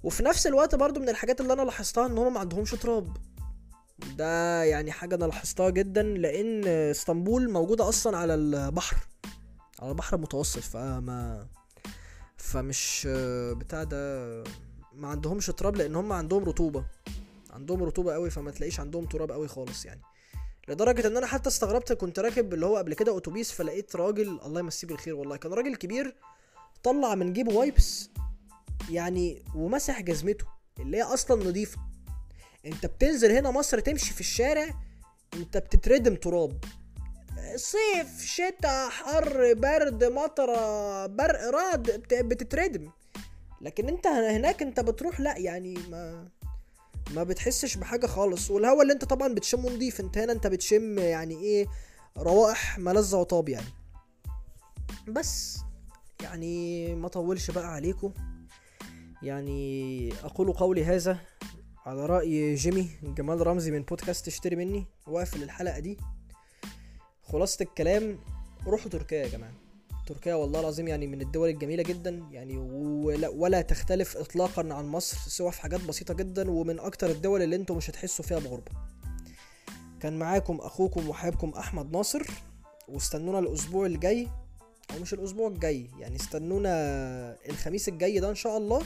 وفي 0.03 0.23
نفس 0.23 0.47
الوقت 0.47 0.75
برضو 0.75 0.99
من 0.99 1.09
الحاجات 1.09 1.41
اللي 1.41 1.53
أنا 1.53 1.61
لاحظتها 1.61 2.05
إن 2.05 2.17
هم 2.17 2.33
ما 2.33 2.39
عندهمش 2.39 2.71
تراب. 2.71 3.17
ده 4.17 4.63
يعني 4.63 4.91
حاجة 4.91 5.15
أنا 5.15 5.25
لاحظتها 5.25 5.69
جدا 5.69 6.03
لأن 6.03 6.67
إسطنبول 6.67 7.49
موجودة 7.51 7.89
أصلا 7.89 8.17
على 8.17 8.35
البحر. 8.35 8.97
على 9.79 9.91
البحر 9.91 10.15
المتوسط 10.15 10.59
فما 10.59 11.47
فمش 12.37 13.07
بتاع 13.51 13.83
ده 13.83 14.43
ما 14.93 15.07
عندهمش 15.07 15.45
تراب 15.45 15.75
لأن 15.75 15.95
هم 15.95 16.13
عندهم 16.13 16.43
رطوبة 16.43 16.85
عندهم 17.49 17.83
رطوبة 17.83 18.13
قوي 18.13 18.29
فما 18.29 18.51
تلاقيش 18.51 18.79
عندهم 18.79 19.05
تراب 19.05 19.31
قوي 19.31 19.47
خالص 19.47 19.85
يعني. 19.85 20.01
لدرجة 20.67 21.07
إن 21.07 21.17
أنا 21.17 21.27
حتى 21.27 21.49
استغربت 21.49 21.93
كنت 21.93 22.19
راكب 22.19 22.53
اللي 22.53 22.65
هو 22.65 22.77
قبل 22.77 22.93
كده 22.93 23.17
أتوبيس 23.17 23.51
فلقيت 23.51 23.95
راجل 23.95 24.39
الله 24.45 24.59
يمسيه 24.59 24.87
بالخير 24.87 25.15
والله 25.15 25.37
كان 25.37 25.53
راجل 25.53 25.75
كبير 25.75 26.15
طلع 26.83 27.15
من 27.15 27.33
جيبه 27.33 27.53
وايبس 27.53 28.09
يعني 28.89 29.43
ومسح 29.55 30.01
جزمته 30.01 30.45
اللي 30.79 30.97
هي 30.97 31.01
أصلا 31.01 31.49
نظيفه 31.49 31.77
أنت 32.65 32.85
بتنزل 32.85 33.31
هنا 33.31 33.51
مصر 33.51 33.79
تمشي 33.79 34.13
في 34.13 34.19
الشارع 34.19 34.69
أنت 35.33 35.57
بتتردم 35.57 36.15
تراب. 36.15 36.63
صيف 37.55 38.21
شتاء 38.21 38.89
حر 38.89 39.53
برد 39.53 40.03
مطرة 40.03 41.05
برق 41.05 41.49
رعد 41.49 42.03
بتتردم. 42.11 42.89
لكن 43.61 43.87
انت 43.87 44.07
هناك 44.07 44.61
انت 44.61 44.79
بتروح 44.79 45.19
لا 45.19 45.37
يعني 45.37 45.73
ما 45.89 46.27
ما 47.15 47.23
بتحسش 47.23 47.77
بحاجة 47.77 48.05
خالص. 48.05 48.51
والهواء 48.51 48.81
اللي 48.81 48.93
انت 48.93 49.05
طبعا 49.05 49.33
بتشمه 49.33 49.69
نضيف 49.69 49.99
انت 49.99 50.17
هنا 50.17 50.31
انت 50.33 50.47
بتشم 50.47 50.99
يعني 50.99 51.35
إيه 51.35 51.67
روائح 52.17 52.79
ملذة 52.79 53.15
وطاب 53.17 53.49
يعني. 53.49 53.73
بس 55.07 55.59
يعني 56.21 56.95
ما 56.95 57.07
طولش 57.07 57.51
بقى 57.51 57.73
عليكم. 57.73 58.13
يعني 59.23 60.13
أقول 60.23 60.53
قولي 60.53 60.85
هذا 60.85 61.17
على 61.85 62.05
رأي 62.05 62.55
جيمي 62.55 62.89
جمال 63.03 63.47
رمزي 63.47 63.71
من 63.71 63.81
بودكاست 63.83 64.27
اشتري 64.27 64.55
مني. 64.55 64.85
واقفل 65.07 65.43
الحلقة 65.43 65.79
دي. 65.79 65.97
خلاصة 67.31 67.63
الكلام 67.63 68.19
روحوا 68.67 68.89
تركيا 68.89 69.17
يا 69.17 69.27
جماعة. 69.27 69.53
تركيا 70.07 70.35
والله 70.35 70.59
العظيم 70.59 70.87
يعني 70.87 71.07
من 71.07 71.21
الدول 71.21 71.49
الجميلة 71.49 71.83
جدا 71.83 72.23
يعني 72.31 72.57
ولا, 72.57 73.29
ولا 73.29 73.61
تختلف 73.61 74.17
اطلاقا 74.17 74.73
عن 74.73 74.85
مصر 74.87 75.17
سوى 75.17 75.51
في 75.51 75.61
حاجات 75.61 75.81
بسيطة 75.83 76.13
جدا 76.13 76.51
ومن 76.51 76.79
أكتر 76.79 77.09
الدول 77.09 77.41
اللي 77.41 77.55
أنتم 77.55 77.77
مش 77.77 77.89
هتحسوا 77.89 78.25
فيها 78.25 78.39
بغربة. 78.39 78.71
كان 79.99 80.19
معاكم 80.19 80.55
أخوكم 80.61 81.09
وحبيبكم 81.09 81.49
أحمد 81.49 81.91
ناصر 81.91 82.27
واستنونا 82.87 83.39
الأسبوع 83.39 83.85
الجاي 83.85 84.27
أو 84.93 84.99
مش 85.01 85.13
الأسبوع 85.13 85.47
الجاي 85.47 85.89
يعني 85.99 86.15
استنونا 86.15 86.69
الخميس 87.49 87.89
الجاي 87.89 88.19
ده 88.19 88.29
إن 88.29 88.35
شاء 88.35 88.57
الله 88.57 88.81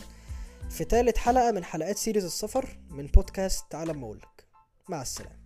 في 0.70 0.86
تالت 0.86 1.18
حلقة 1.18 1.52
من 1.52 1.64
حلقات 1.64 1.98
سيريز 1.98 2.26
السفر 2.26 2.78
من 2.90 3.08
بودكاست 3.08 3.66
تعالى 3.70 3.94
ما 3.94 4.06
اقولك 4.06 4.46
مع 4.90 5.02
السلامة. 5.02 5.43